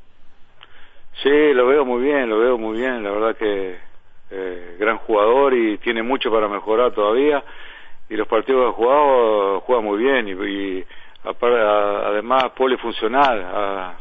Sí, 1.23 1.53
lo 1.53 1.67
veo 1.67 1.85
muy 1.85 2.03
bien, 2.03 2.29
lo 2.29 2.39
veo 2.39 2.59
muy 2.59 2.79
bien. 2.79 3.03
La 3.03 3.11
verdad 3.11 3.37
que 3.37 3.77
eh, 4.31 4.77
gran 4.79 4.99
jugador 4.99 5.55
y 5.55 5.79
tiene 5.79 6.03
mucho 6.03 6.31
para 6.31 6.49
mejorar 6.49 6.93
todavía. 6.93 7.43
Y 8.09 8.15
los 8.15 8.29
partidos 8.29 8.63
que 8.63 8.69
ha 8.69 8.73
jugado, 8.73 9.61
juega 9.61 9.83
muy 9.83 9.99
bien 9.99 10.29
y, 10.29 10.33
y 10.33 10.85
además 11.25 12.51
polifuncional. 12.57 13.43
A, 13.43 13.95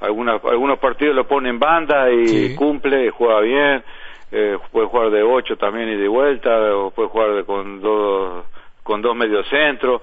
algunos 0.00 0.78
partidos 0.78 1.14
lo 1.14 1.26
pone 1.26 1.50
en 1.50 1.58
banda 1.58 2.10
y 2.10 2.26
sí. 2.26 2.54
cumple, 2.56 3.10
juega 3.10 3.40
bien, 3.40 3.84
eh, 4.32 4.56
puede 4.72 4.86
jugar 4.86 5.10
de 5.10 5.22
ocho 5.22 5.56
también 5.56 5.90
y 5.90 5.96
de 5.96 6.08
vuelta, 6.08 6.74
o 6.74 6.90
puede 6.90 7.08
jugar 7.08 7.34
de, 7.34 7.44
con 7.44 7.80
dos 7.80 8.44
con 8.82 9.02
dos 9.02 9.14
mediocentros 9.14 10.00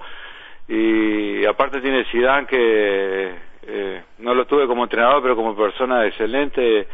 y 0.68 1.44
aparte 1.46 1.80
tiene 1.80 2.04
Zidane 2.10 2.46
que 2.46 3.34
eh, 3.66 4.02
no 4.18 4.34
lo 4.34 4.46
tuve 4.46 4.66
como 4.66 4.84
entrenador 4.84 5.20
pero 5.22 5.36
como 5.36 5.56
persona 5.56 6.06
excelente 6.06 6.86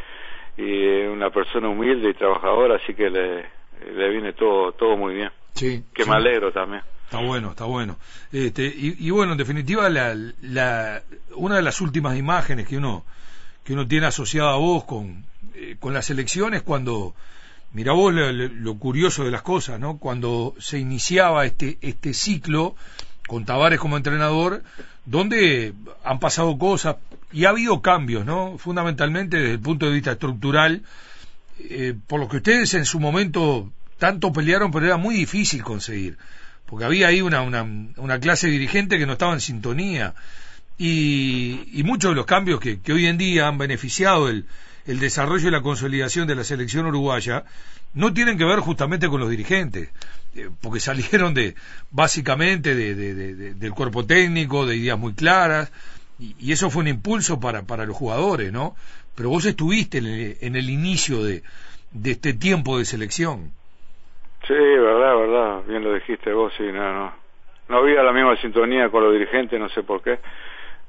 y 0.57 1.05
una 1.05 1.29
persona 1.29 1.69
humilde 1.69 2.09
y 2.09 2.13
trabajadora 2.13 2.75
así 2.75 2.93
que 2.95 3.09
le, 3.09 3.45
le 3.93 4.09
viene 4.09 4.33
todo 4.33 4.71
todo 4.73 4.97
muy 4.97 5.13
bien 5.13 5.29
sí, 5.53 5.83
que 5.93 6.03
sí. 6.03 6.09
me 6.09 6.15
alegro 6.15 6.51
también 6.51 6.81
Está 7.05 7.19
bueno, 7.19 7.51
está 7.51 7.65
bueno. 7.65 7.97
Este, 8.31 8.65
y, 8.65 9.07
y, 9.07 9.09
bueno, 9.11 9.33
en 9.33 9.37
definitiva, 9.37 9.89
la, 9.89 10.15
la, 10.41 11.03
una 11.35 11.55
de 11.55 11.61
las 11.61 11.79
últimas 11.79 12.17
imágenes 12.17 12.67
que 12.67 12.77
uno, 12.77 13.05
que 13.63 13.73
uno 13.73 13.87
tiene 13.87 14.07
asociada 14.07 14.53
a 14.53 14.57
vos 14.57 14.83
con, 14.85 15.23
eh, 15.53 15.77
con 15.79 15.93
las 15.93 16.09
elecciones, 16.09 16.63
cuando, 16.63 17.13
mira 17.73 17.93
vos 17.93 18.13
lo, 18.13 18.31
lo, 18.31 18.75
curioso 18.79 19.23
de 19.23 19.31
las 19.31 19.43
cosas, 19.43 19.79
¿no? 19.79 19.97
Cuando 19.97 20.55
se 20.59 20.79
iniciaba 20.79 21.45
este, 21.45 21.77
este 21.81 22.13
ciclo 22.13 22.75
con 23.27 23.45
Tavares 23.45 23.79
como 23.79 23.97
entrenador, 23.97 24.63
donde 25.05 25.73
han 26.03 26.19
pasado 26.19 26.57
cosas 26.57 26.97
y 27.31 27.45
ha 27.45 27.49
habido 27.49 27.81
cambios, 27.81 28.25
¿no? 28.25 28.57
Fundamentalmente 28.57 29.37
desde 29.37 29.53
el 29.53 29.59
punto 29.59 29.85
de 29.85 29.93
vista 29.93 30.13
estructural, 30.13 30.81
eh, 31.59 31.93
por 32.07 32.19
lo 32.19 32.27
que 32.27 32.37
ustedes 32.37 32.73
en 32.73 32.85
su 32.85 32.99
momento 32.99 33.71
tanto 33.99 34.33
pelearon, 34.33 34.71
pero 34.71 34.85
era 34.87 34.97
muy 34.97 35.15
difícil 35.15 35.63
conseguir 35.63 36.17
porque 36.65 36.85
había 36.85 37.07
ahí 37.07 37.21
una, 37.21 37.41
una, 37.41 38.19
clase 38.19 38.47
dirigente 38.47 38.97
que 38.97 39.05
no 39.05 39.13
estaba 39.13 39.33
en 39.33 39.41
sintonía. 39.41 40.15
Y, 40.77 41.69
y 41.73 41.83
muchos 41.83 42.11
de 42.11 42.15
los 42.15 42.25
cambios 42.25 42.59
que, 42.59 42.81
que, 42.81 42.91
hoy 42.91 43.05
en 43.05 43.17
día 43.17 43.47
han 43.47 43.57
beneficiado 43.57 44.27
el, 44.27 44.45
el 44.85 44.99
desarrollo 44.99 45.47
y 45.47 45.51
la 45.51 45.61
consolidación 45.61 46.27
de 46.27 46.35
la 46.35 46.43
selección 46.43 46.85
uruguaya 46.85 47.45
no 47.93 48.13
tienen 48.13 48.37
que 48.37 48.43
ver 48.43 48.59
justamente 48.59 49.07
con 49.07 49.21
los 49.21 49.29
dirigentes, 49.29 49.89
eh, 50.35 50.49
porque 50.61 50.79
salieron 50.79 51.33
de 51.33 51.55
básicamente 51.91 52.75
de, 52.75 53.53
del 53.53 53.71
cuerpo 53.71 54.05
técnico, 54.05 54.65
de 54.65 54.75
ideas 54.75 54.99
muy 54.99 55.13
claras, 55.13 55.71
y, 56.19 56.35
y, 56.39 56.51
eso 56.51 56.69
fue 56.69 56.81
un 56.81 56.87
impulso 56.89 57.39
para, 57.39 57.63
para 57.63 57.85
los 57.85 57.95
jugadores, 57.95 58.51
¿no? 58.51 58.75
Pero 59.15 59.29
vos 59.29 59.45
estuviste 59.45 59.97
en 59.97 60.05
el, 60.05 60.37
en 60.41 60.55
el 60.55 60.69
inicio 60.69 61.23
de, 61.23 61.43
de 61.91 62.11
este 62.11 62.33
tiempo 62.33 62.77
de 62.77 62.85
selección. 62.85 63.51
Sí, 64.47 64.53
verdad, 64.53 65.17
verdad, 65.17 65.63
bien 65.65 65.83
lo 65.83 65.93
dijiste 65.93 66.31
vos, 66.31 66.53
sí, 66.55 66.63
no, 66.71 66.93
no, 66.93 67.13
no 67.67 67.77
había 67.77 68.03
la 68.03 68.11
misma 68.11 68.35
sintonía 68.37 68.89
con 68.89 69.03
los 69.03 69.13
dirigentes, 69.13 69.59
no 69.59 69.69
sé 69.69 69.81
por 69.81 70.03
qué, 70.03 70.19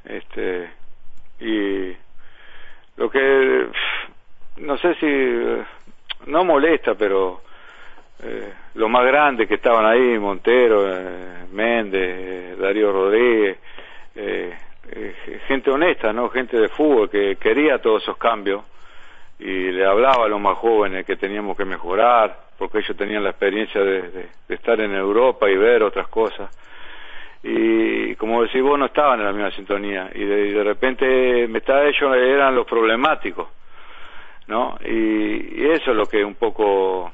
este, 0.05 0.71
y 1.41 1.97
lo 2.97 3.11
que, 3.11 3.67
no 4.59 4.77
sé 4.77 4.95
si, 4.97 6.31
no 6.31 6.45
molesta, 6.45 6.95
pero 6.97 7.41
eh, 8.23 8.53
lo 8.75 8.91
más 8.91 9.07
grande 9.07 9.47
que 9.47 9.55
estaban 9.55 9.87
ahí, 9.87 10.19
Montero, 10.19 10.85
eh, 10.87 11.47
Méndez, 11.51 12.59
Darío 12.59 12.93
Rodríguez, 12.93 13.59
eh, 14.15 14.55
eh, 14.91 15.41
gente 15.47 15.71
honesta, 15.71 16.13
¿no? 16.13 16.29
Gente 16.29 16.59
de 16.59 16.69
fútbol 16.69 17.11
que 17.11 17.37
quería 17.37 17.79
todos 17.79 18.03
esos 18.03 18.17
cambios 18.19 18.63
y 19.39 19.71
le 19.73 19.85
hablaba 19.85 20.25
a 20.25 20.29
los 20.29 20.41
más 20.41 20.57
jóvenes 20.59 21.05
que 21.05 21.17
teníamos 21.17 21.57
que 21.57 21.65
mejorar, 21.65 22.37
porque 22.59 22.79
ellos 22.79 22.97
tenían 22.97 23.23
la 23.23 23.31
experiencia 23.31 23.83
de, 23.83 24.03
de, 24.03 24.29
de, 24.49 24.55
estar 24.55 24.81
en 24.81 24.95
Europa 24.95 25.49
y 25.51 25.57
ver 25.57 25.83
otras 25.83 26.09
cosas. 26.09 26.51
Y 27.43 28.15
como 28.17 28.43
decís 28.43 28.63
vos, 28.63 28.79
no 28.79 28.87
estaban 28.87 29.21
en 29.21 29.27
la 29.27 29.33
misma 29.33 29.51
sintonía. 29.51 30.11
Y 30.15 30.25
de, 30.25 30.47
y 30.49 30.53
de 30.53 30.65
repente, 30.65 31.47
mitad 31.49 31.87
ellos 31.87 32.17
eran 32.17 32.55
los 32.55 32.67
problemáticos, 32.67 33.49
¿no? 34.49 34.79
Y, 34.85 35.61
y, 35.63 35.69
eso 35.71 35.91
es 35.91 35.97
lo 35.97 36.07
que 36.07 36.25
un 36.25 36.35
poco 36.35 37.13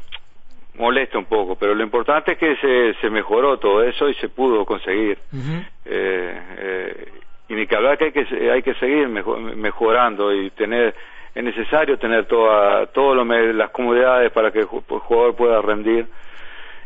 molesta 0.76 1.18
un 1.18 1.26
poco. 1.26 1.56
Pero 1.56 1.74
lo 1.74 1.82
importante 1.82 2.32
es 2.32 2.38
que 2.38 2.56
se, 2.56 2.94
se 3.00 3.11
mejoró 3.11 3.58
todo 3.58 3.82
eso 3.82 4.08
y 4.08 4.14
se 4.14 4.28
pudo 4.28 4.64
conseguir. 4.64 5.18
Uh 5.32 5.37
-huh. 5.37 5.66
eh, 5.87 6.42
eh, 6.58 7.08
y 7.48 7.54
ni 7.54 7.66
que 7.66 7.76
hablar 7.76 7.98
que 7.98 8.04
hay 8.04 8.12
que, 8.12 8.50
hay 8.50 8.62
que 8.62 8.74
seguir 8.74 9.08
mejor, 9.08 9.38
mejorando 9.56 10.32
y 10.32 10.50
tener 10.50 10.94
es 11.34 11.42
necesario 11.42 11.98
tener 11.98 12.26
toda, 12.26 12.86
todas 12.86 13.26
las 13.26 13.70
comodidades 13.70 14.30
para 14.32 14.50
que 14.50 14.60
el 14.60 14.66
jugador 14.66 15.34
pueda 15.34 15.62
rendir. 15.62 16.06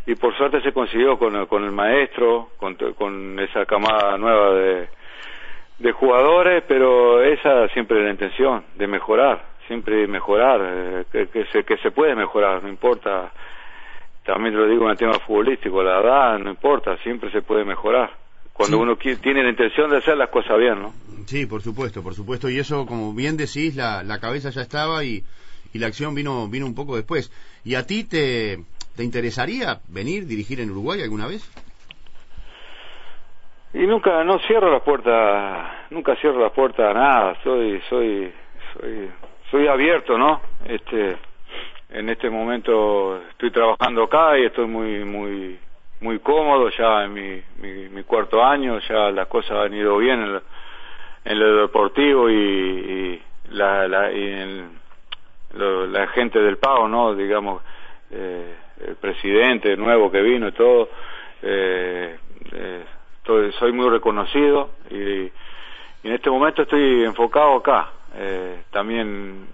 Y 0.06 0.14
por 0.14 0.36
suerte 0.36 0.60
se 0.60 0.72
consiguió 0.72 1.18
con, 1.18 1.46
con 1.46 1.64
el 1.64 1.72
maestro, 1.72 2.50
con, 2.58 2.76
con 2.76 3.40
esa 3.40 3.66
camada 3.66 4.16
nueva 4.16 4.54
de, 4.54 4.88
de 5.78 5.92
jugadores, 5.92 6.62
pero 6.66 7.22
esa 7.22 7.68
siempre 7.68 7.98
es 7.98 8.04
la 8.04 8.10
intención, 8.10 8.64
de 8.76 8.86
mejorar, 8.86 9.42
siempre 9.66 10.06
mejorar, 10.06 10.60
eh, 10.62 11.04
que, 11.10 11.26
que, 11.28 11.44
se, 11.46 11.64
que 11.64 11.76
se 11.78 11.90
puede 11.90 12.14
mejorar, 12.14 12.62
no 12.62 12.68
importa, 12.68 13.32
también 14.24 14.56
lo 14.56 14.66
digo 14.66 14.84
en 14.84 14.92
el 14.92 14.96
tema 14.96 15.14
futbolístico, 15.14 15.82
la 15.82 16.00
edad 16.00 16.38
no 16.38 16.50
importa, 16.50 16.96
siempre 16.98 17.30
se 17.30 17.42
puede 17.42 17.64
mejorar, 17.64 18.10
cuando 18.56 18.76
Sí. 18.78 18.82
uno 18.82 18.96
qui- 18.98 19.20
tiene 19.20 19.42
la 19.42 19.50
intención 19.50 19.90
de 19.90 19.98
hacer 19.98 20.16
las 20.16 20.30
cosas 20.30 20.58
bien, 20.58 20.80
¿no? 20.80 20.92
Sí, 21.26 21.46
por 21.46 21.60
supuesto, 21.62 22.02
por 22.02 22.14
supuesto. 22.14 22.48
Y 22.48 22.58
eso, 22.58 22.86
como 22.86 23.12
bien 23.12 23.36
decís, 23.36 23.76
la, 23.76 24.02
la 24.02 24.18
cabeza 24.20 24.50
ya 24.50 24.62
estaba 24.62 25.04
y, 25.04 25.24
y 25.72 25.78
la 25.78 25.88
acción 25.88 26.14
vino, 26.14 26.48
vino 26.48 26.66
un 26.66 26.74
poco 26.74 26.96
después. 26.96 27.30
¿Y 27.64 27.74
a 27.74 27.86
ti 27.86 28.04
te, 28.04 28.58
te 28.96 29.04
interesaría 29.04 29.80
venir, 29.88 30.26
dirigir 30.26 30.60
en 30.60 30.70
Uruguay 30.70 31.02
alguna 31.02 31.26
vez? 31.26 31.42
Y 33.74 33.86
nunca, 33.86 34.24
no 34.24 34.38
cierro 34.46 34.70
las 34.72 34.82
puertas, 34.82 35.68
nunca 35.90 36.16
cierro 36.16 36.40
las 36.40 36.52
puertas 36.52 36.90
a 36.90 36.94
nada, 36.94 37.36
soy, 37.44 37.80
soy, 37.90 38.32
soy, 38.72 39.10
soy 39.50 39.66
abierto, 39.66 40.16
¿no? 40.16 40.40
Este, 40.64 41.18
en 41.90 42.08
este 42.08 42.30
momento 42.30 43.20
estoy 43.30 43.50
trabajando 43.50 44.04
acá 44.04 44.38
y 44.38 44.46
estoy 44.46 44.66
muy, 44.66 45.04
muy, 45.04 45.58
muy 46.00 46.18
cómodo 46.20 46.68
ya 46.70 47.04
en 47.04 47.12
mi, 47.14 47.42
mi, 47.60 47.88
mi 47.88 48.02
cuarto 48.02 48.44
año, 48.44 48.78
ya 48.88 49.10
las 49.10 49.26
cosas 49.28 49.66
han 49.66 49.74
ido 49.74 49.96
bien 49.98 50.20
en 50.20 50.32
lo, 50.34 50.42
en 51.24 51.38
lo 51.38 51.56
deportivo 51.62 52.28
y, 52.30 52.34
y 52.34 53.22
la, 53.50 53.88
la, 53.88 54.12
y 54.12 54.22
en 54.22 54.70
lo- 55.54 55.86
la 55.86 56.06
gente 56.08 56.38
del 56.40 56.58
pago, 56.58 56.88
¿no? 56.88 57.14
Digamos, 57.14 57.62
eh, 58.10 58.54
el 58.86 58.96
presidente 58.96 59.76
nuevo 59.76 60.10
que 60.10 60.20
vino 60.20 60.48
y 60.48 60.52
todo, 60.52 60.90
eh, 61.42 62.18
eh, 62.52 62.84
soy 63.58 63.72
muy 63.72 63.88
reconocido 63.88 64.70
y, 64.90 64.96
y 64.96 65.32
en 66.04 66.12
este 66.12 66.30
momento 66.30 66.62
estoy 66.62 67.04
enfocado 67.04 67.56
acá. 67.56 67.90
Eh, 68.14 68.62
también 68.70 69.46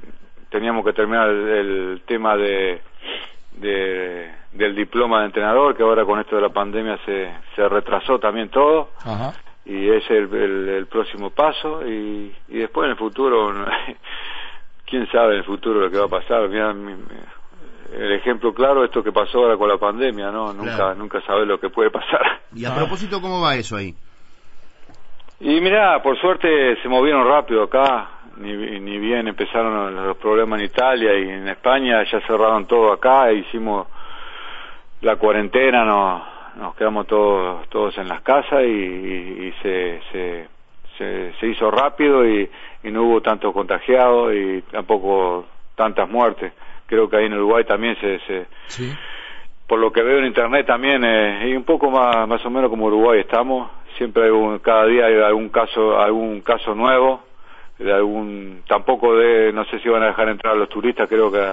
teníamos 0.51 0.85
que 0.85 0.93
terminar 0.93 1.29
el 1.31 2.03
tema 2.07 2.37
de, 2.37 2.81
de- 3.57 4.31
del 4.53 4.75
diploma 4.75 5.21
de 5.21 5.27
entrenador, 5.27 5.77
que 5.77 5.83
ahora 5.83 6.05
con 6.05 6.19
esto 6.21 6.37
de 6.37 6.43
la 6.43 6.49
pandemia 6.51 6.99
se, 7.07 7.33
se 7.57 7.69
retrasó 7.69 8.19
también 8.19 8.49
todo 8.51 8.91
Ajá. 9.05 9.33
y 9.65 9.89
es 9.89 10.09
el, 10.11 10.33
el, 10.35 10.69
el 10.69 10.87
próximo 10.87 11.31
paso 11.31 11.87
y, 11.87 12.35
y 12.49 12.59
después 12.59 12.85
en 12.87 12.91
el 12.93 12.97
futuro 12.99 13.55
quién 14.87 15.11
sabe 15.11 15.33
en 15.35 15.39
el 15.39 15.45
futuro 15.45 15.81
lo 15.81 15.91
que 15.91 15.99
va 15.99 16.05
a 16.07 16.09
pasar 16.09 16.49
Mirá, 16.49 16.73
mi- 16.75 16.93
el 17.95 18.13
ejemplo 18.13 18.53
claro 18.55 18.85
esto 18.85 19.03
que 19.03 19.13
pasó 19.13 19.39
ahora 19.39 19.57
con 19.57 19.69
la 19.69 19.77
pandemia 19.79 20.31
no 20.31 20.53
nunca 20.53 20.77
Claro. 20.77 20.95
nunca 20.97 21.21
sabes 21.23 21.47
lo 21.47 21.59
que 21.61 21.69
puede 21.71 21.91
pasar 21.91 22.41
Y 22.55 22.65
a 22.67 22.75
propósito, 22.75 23.21
¿cómo 23.21 23.41
va 23.41 23.55
eso 23.55 23.77
ahí? 23.77 23.95
y 25.41 25.61
mira 25.61 26.03
por 26.03 26.19
suerte 26.21 26.77
se 26.83 26.89
movieron 26.89 27.27
rápido 27.27 27.65
acá 27.65 28.11
ni, 28.39 28.53
ni 28.81 28.99
bien 28.99 29.29
empezaron 29.29 29.95
los 29.95 30.17
problemas 30.17 30.59
en 30.61 30.67
Italia 30.67 31.15
y 31.19 31.29
en 31.29 31.49
España 31.49 32.03
ya 32.05 32.21
cerraron 32.23 32.67
todo 32.67 32.93
acá 32.93 33.31
e 33.31 33.35
hicimos 33.37 33.87
la 35.03 35.17
cuarentena 35.17 35.85
nos, 35.85 36.23
nos 36.57 36.75
quedamos 36.77 37.07
todos 37.07 37.69
todos 37.69 37.97
en 37.99 38.09
las 38.09 38.21
casas 38.23 38.63
y, 38.63 38.67
y- 38.67 39.47
y 39.49 39.53
se, 39.63 40.01
se, 40.13 40.49
se, 40.99 41.33
se 41.41 41.47
hizo 41.47 41.71
rápido 41.71 42.27
y, 42.27 42.49
y 42.85 42.91
no 42.91 43.03
hubo 43.05 43.21
tantos 43.21 43.53
contagiados 43.53 44.33
y 44.35 44.63
tampoco 44.71 45.47
tantas 45.75 46.09
muertes 46.09 46.53
creo 46.87 47.09
que 47.09 47.17
ahí 47.17 47.27
en 47.27 47.35
Uruguay 47.35 47.65
también 47.65 47.97
se, 48.01 48.19
se 48.21 48.47
Sí. 48.67 48.93
por 49.67 49.79
lo 49.79 49.93
que 49.93 50.03
veo 50.03 50.19
en 50.19 50.27
internet 50.27 50.67
también 50.67 51.03
eh, 51.05 51.49
y 51.49 51.57
un 51.57 51.65
poco 51.65 51.91
más 51.91 52.29
más 52.29 52.45
o 52.47 52.51
menos 52.51 52.71
como 52.71 52.87
Uruguay 52.87 53.21
estamos 53.21 53.71
siempre 53.97 54.25
hay 54.25 54.31
un, 54.31 54.59
cada 54.61 54.87
día 54.87 55.07
hay 55.07 55.17
algún 55.21 55.49
caso 55.49 55.99
algún 55.99 56.41
caso 56.43 56.75
nuevo 56.75 57.23
de 57.83 57.93
algún 57.93 58.63
tampoco 58.67 59.17
de 59.17 59.53
no 59.53 59.65
sé 59.67 59.79
si 59.81 59.89
van 59.89 60.03
a 60.03 60.07
dejar 60.07 60.29
entrar 60.29 60.55
a 60.55 60.57
los 60.57 60.69
turistas 60.69 61.09
creo 61.09 61.31
que 61.33 61.45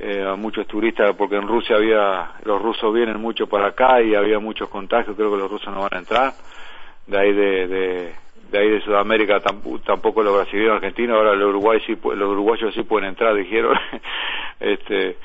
eh, 0.00 0.24
a 0.26 0.36
muchos 0.36 0.66
turistas 0.66 1.14
porque 1.16 1.36
en 1.36 1.48
Rusia 1.48 1.76
había 1.76 2.30
los 2.44 2.62
rusos 2.62 2.92
vienen 2.94 3.20
mucho 3.20 3.46
para 3.48 3.68
acá 3.68 4.00
y 4.00 4.14
había 4.14 4.38
muchos 4.38 4.68
contagios 4.68 5.16
creo 5.16 5.30
que 5.32 5.38
los 5.38 5.50
rusos 5.50 5.72
no 5.74 5.80
van 5.80 5.90
a 5.94 5.98
entrar. 5.98 6.32
De 7.06 7.18
ahí 7.18 7.32
de, 7.32 7.66
de, 7.66 8.12
de 8.50 8.58
ahí 8.58 8.68
de 8.70 8.80
Sudamérica 8.82 9.40
tamp- 9.42 9.82
tampoco 9.84 10.22
los 10.22 10.34
brasileños 10.36 10.74
argentinos 10.76 11.16
ahora 11.16 11.34
los 11.34 11.48
Uruguay 11.48 11.80
sí 11.86 11.96
los 12.02 12.28
uruguayos 12.30 12.72
sí 12.74 12.82
pueden 12.82 13.08
entrar 13.08 13.34
dijeron. 13.34 13.76
Este 14.60 15.16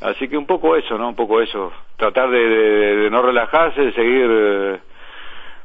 así 0.00 0.28
que 0.28 0.36
un 0.36 0.46
poco 0.46 0.76
eso 0.76 0.96
no 0.98 1.08
un 1.08 1.14
poco 1.16 1.40
eso. 1.40 1.72
Tratar 1.96 2.30
de- 2.30 2.38
de 2.96 3.10
no 3.10 3.22
relajarse 3.22 3.80
de 3.82 3.92
seguir 3.92 4.26
eh, 4.30 4.78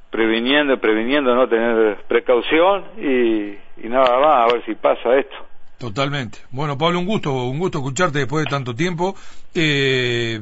previniendo 0.10 0.80
previniendo 0.80 1.36
no 1.36 1.48
tener 1.48 2.04
precaución 2.08 2.86
y, 2.98 3.58
y 3.86 3.90
nada 3.90 4.20
más 4.20 4.50
a 4.50 4.54
ver 4.54 4.66
si 4.66 4.76
pasa 4.76 5.18
esto 5.18 5.36
Totalmente. 5.78 6.40
Bueno, 6.50 6.76
Pablo, 6.76 6.98
un 6.98 7.06
gusto, 7.06 7.32
un 7.32 7.60
gusto 7.60 7.78
escucharte 7.78 8.18
después 8.18 8.46
de 8.46 8.50
tanto 8.50 8.74
tiempo. 8.74 9.14
Eh, 9.54 10.40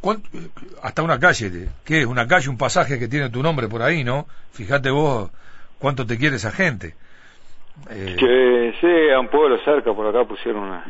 ¿cuán- 0.00 0.22
hasta 0.84 1.02
una 1.02 1.18
calle, 1.18 1.70
¿qué 1.84 2.02
es? 2.02 2.06
Una 2.06 2.28
calle, 2.28 2.48
un 2.48 2.56
pasaje 2.56 2.96
que 2.96 3.08
tiene 3.08 3.28
tu 3.28 3.42
nombre 3.42 3.66
por 3.66 3.82
ahí, 3.82 4.04
¿no? 4.04 4.26
Fíjate 4.52 4.90
vos 4.90 5.32
cuánto 5.80 6.06
te 6.06 6.16
quiere 6.16 6.36
esa 6.36 6.52
gente. 6.52 6.94
Eh, 7.90 8.16
que 8.20 8.74
sí 8.80 9.10
a 9.12 9.18
un 9.18 9.26
pueblo 9.28 9.58
cerca 9.64 9.92
por 9.92 10.06
acá 10.06 10.24
pusieron 10.28 10.62
una- 10.62 10.84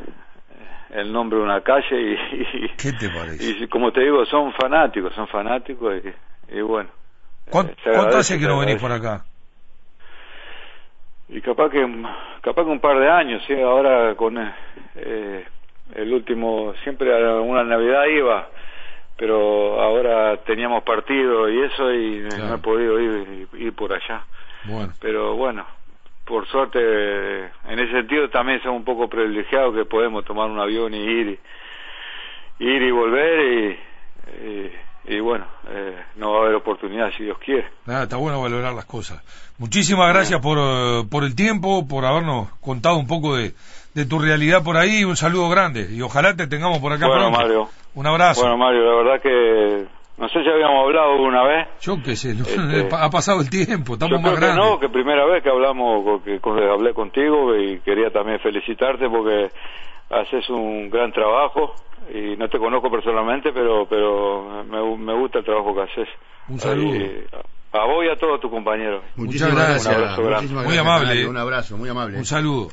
el 0.90 1.10
nombre 1.10 1.38
de 1.38 1.44
una 1.44 1.62
calle 1.62 1.98
y, 1.98 2.12
y- 2.64 2.68
¿Qué 2.76 2.92
te 2.92 3.08
parece? 3.08 3.62
y 3.62 3.68
como 3.68 3.90
te 3.90 4.02
digo 4.02 4.24
son 4.26 4.52
fanáticos 4.52 5.14
son 5.14 5.26
fanáticos 5.28 5.94
y, 6.50 6.56
y 6.58 6.60
bueno 6.60 6.90
¿Cuán- 7.50 7.66
eh, 7.68 7.74
¿Cuánto 7.94 8.18
hace 8.18 8.38
que 8.38 8.46
no 8.46 8.58
venís 8.58 8.80
por 8.80 8.92
acá? 8.92 9.24
y 11.30 11.40
capaz 11.42 11.70
que 11.70 11.86
capaz 12.42 12.64
que 12.64 12.70
un 12.70 12.80
par 12.80 12.98
de 12.98 13.08
años 13.10 13.42
sí 13.46 13.52
ahora 13.60 14.14
con 14.14 14.38
eh, 14.38 14.54
eh, 14.96 15.46
el 15.94 16.12
último 16.12 16.72
siempre 16.82 17.12
a 17.14 17.40
una 17.40 17.62
navidad 17.64 18.06
iba 18.06 18.48
pero 19.16 19.80
ahora 19.80 20.36
teníamos 20.44 20.82
partido 20.84 21.48
y 21.50 21.60
eso 21.62 21.92
y 21.92 22.22
Claro. 22.22 22.46
no 22.48 22.54
he 22.54 22.58
podido 22.58 23.00
ir, 23.00 23.48
ir 23.58 23.74
por 23.74 23.92
allá 23.92 24.24
Bueno, 24.64 24.94
pero 25.00 25.34
bueno 25.36 25.66
por 26.24 26.46
suerte 26.48 26.78
en 26.80 27.78
ese 27.78 27.92
sentido 27.92 28.30
también 28.30 28.62
somos 28.62 28.78
un 28.78 28.84
poco 28.84 29.08
privilegiados 29.08 29.74
que 29.74 29.84
podemos 29.84 30.24
tomar 30.24 30.48
un 30.48 30.60
avión 30.60 30.94
y 30.94 30.98
ir 30.98 31.40
y, 32.58 32.64
ir 32.66 32.82
y 32.82 32.90
volver 32.90 33.40
y, 33.40 33.78
y, 34.46 34.72
y 35.08 35.20
bueno 35.20 35.46
eh, 35.68 35.96
no 36.16 36.32
va 36.32 36.38
a 36.38 36.42
haber 36.42 36.54
oportunidad 36.56 37.10
si 37.16 37.24
Dios 37.24 37.38
quiere 37.38 37.68
nada, 37.86 38.02
está 38.04 38.16
bueno 38.16 38.40
valorar 38.42 38.74
las 38.74 38.84
cosas. 38.84 39.22
Muchísimas 39.58 40.12
gracias 40.12 40.40
por, 40.40 40.58
eh, 40.60 41.02
por 41.10 41.24
el 41.24 41.34
tiempo, 41.34 41.86
por 41.88 42.04
habernos 42.04 42.48
contado 42.60 42.96
un 42.96 43.06
poco 43.08 43.36
de, 43.36 43.52
de 43.94 44.06
tu 44.06 44.18
realidad 44.20 44.62
por 44.62 44.76
ahí. 44.76 45.02
Un 45.04 45.16
saludo 45.16 45.48
grande 45.48 45.88
y 45.90 46.00
ojalá 46.02 46.36
te 46.36 46.46
tengamos 46.46 46.78
por 46.78 46.92
acá 46.92 47.06
bueno 47.08 47.30
pronto. 47.30 47.38
Mario 47.40 47.68
Un 47.94 48.06
abrazo. 48.06 48.42
bueno 48.42 48.56
Mario 48.56 48.84
la 48.84 48.96
verdad 49.02 49.20
que 49.22 49.86
no 50.18 50.28
sé 50.28 50.42
si 50.42 50.48
habíamos 50.50 50.84
hablado 50.84 51.16
una 51.22 51.42
vez 51.44 51.68
Yo 51.80 51.96
qué 52.04 52.14
sé, 52.16 52.30
Este, 52.32 52.88
ha 52.96 53.08
pasado 53.10 53.40
el 53.40 53.48
tiempo, 53.50 53.94
estamos 53.94 54.18
Yo 54.18 54.20
más 54.22 54.32
creo 54.36 54.40
que 54.40 54.46
grandes. 54.54 54.64
no, 54.72 54.78
que 54.80 54.88
primera 54.88 55.24
vez 55.26 55.42
que 55.42 55.48
hablamos, 55.50 56.22
que 56.22 56.38
co- 56.40 56.52
hablé 56.54 56.92
contigo 56.92 57.56
y 57.56 57.80
quería 57.80 58.10
también 58.10 58.38
felicitarte 58.40 59.08
porque 59.08 59.48
haces 60.10 60.48
un 60.50 60.88
gran 60.90 61.12
trabajo 61.12 61.74
y 62.12 62.36
no 62.36 62.48
te 62.48 62.58
conozco 62.58 62.90
personalmente, 62.90 63.52
pero 63.52 63.86
pero 63.88 64.64
me, 64.64 64.78
gu- 64.80 64.98
me 64.98 65.14
gusta 65.14 65.38
el 65.40 65.44
trabajo 65.44 65.74
que 65.74 65.82
haces. 65.82 66.08
Un 66.48 66.58
saludo. 66.58 66.98
A 67.72 67.84
vos 67.84 68.04
y 68.04 68.08
a 68.08 68.16
todos 68.16 68.40
tus 68.40 68.50
compañeros. 68.50 69.02
Muchas 69.16 69.54
gracias. 69.54 69.86
Un 69.86 69.94
abrazo 69.94 70.22
muchísimas 70.22 70.64
Muy 70.64 70.74
gracias, 70.74 70.86
amable. 70.86 71.26
Un 71.28 71.36
abrazo, 71.36 71.76
muy 71.76 71.88
amable. 71.90 72.16
Un 72.18 72.24
saludo. 72.24 72.68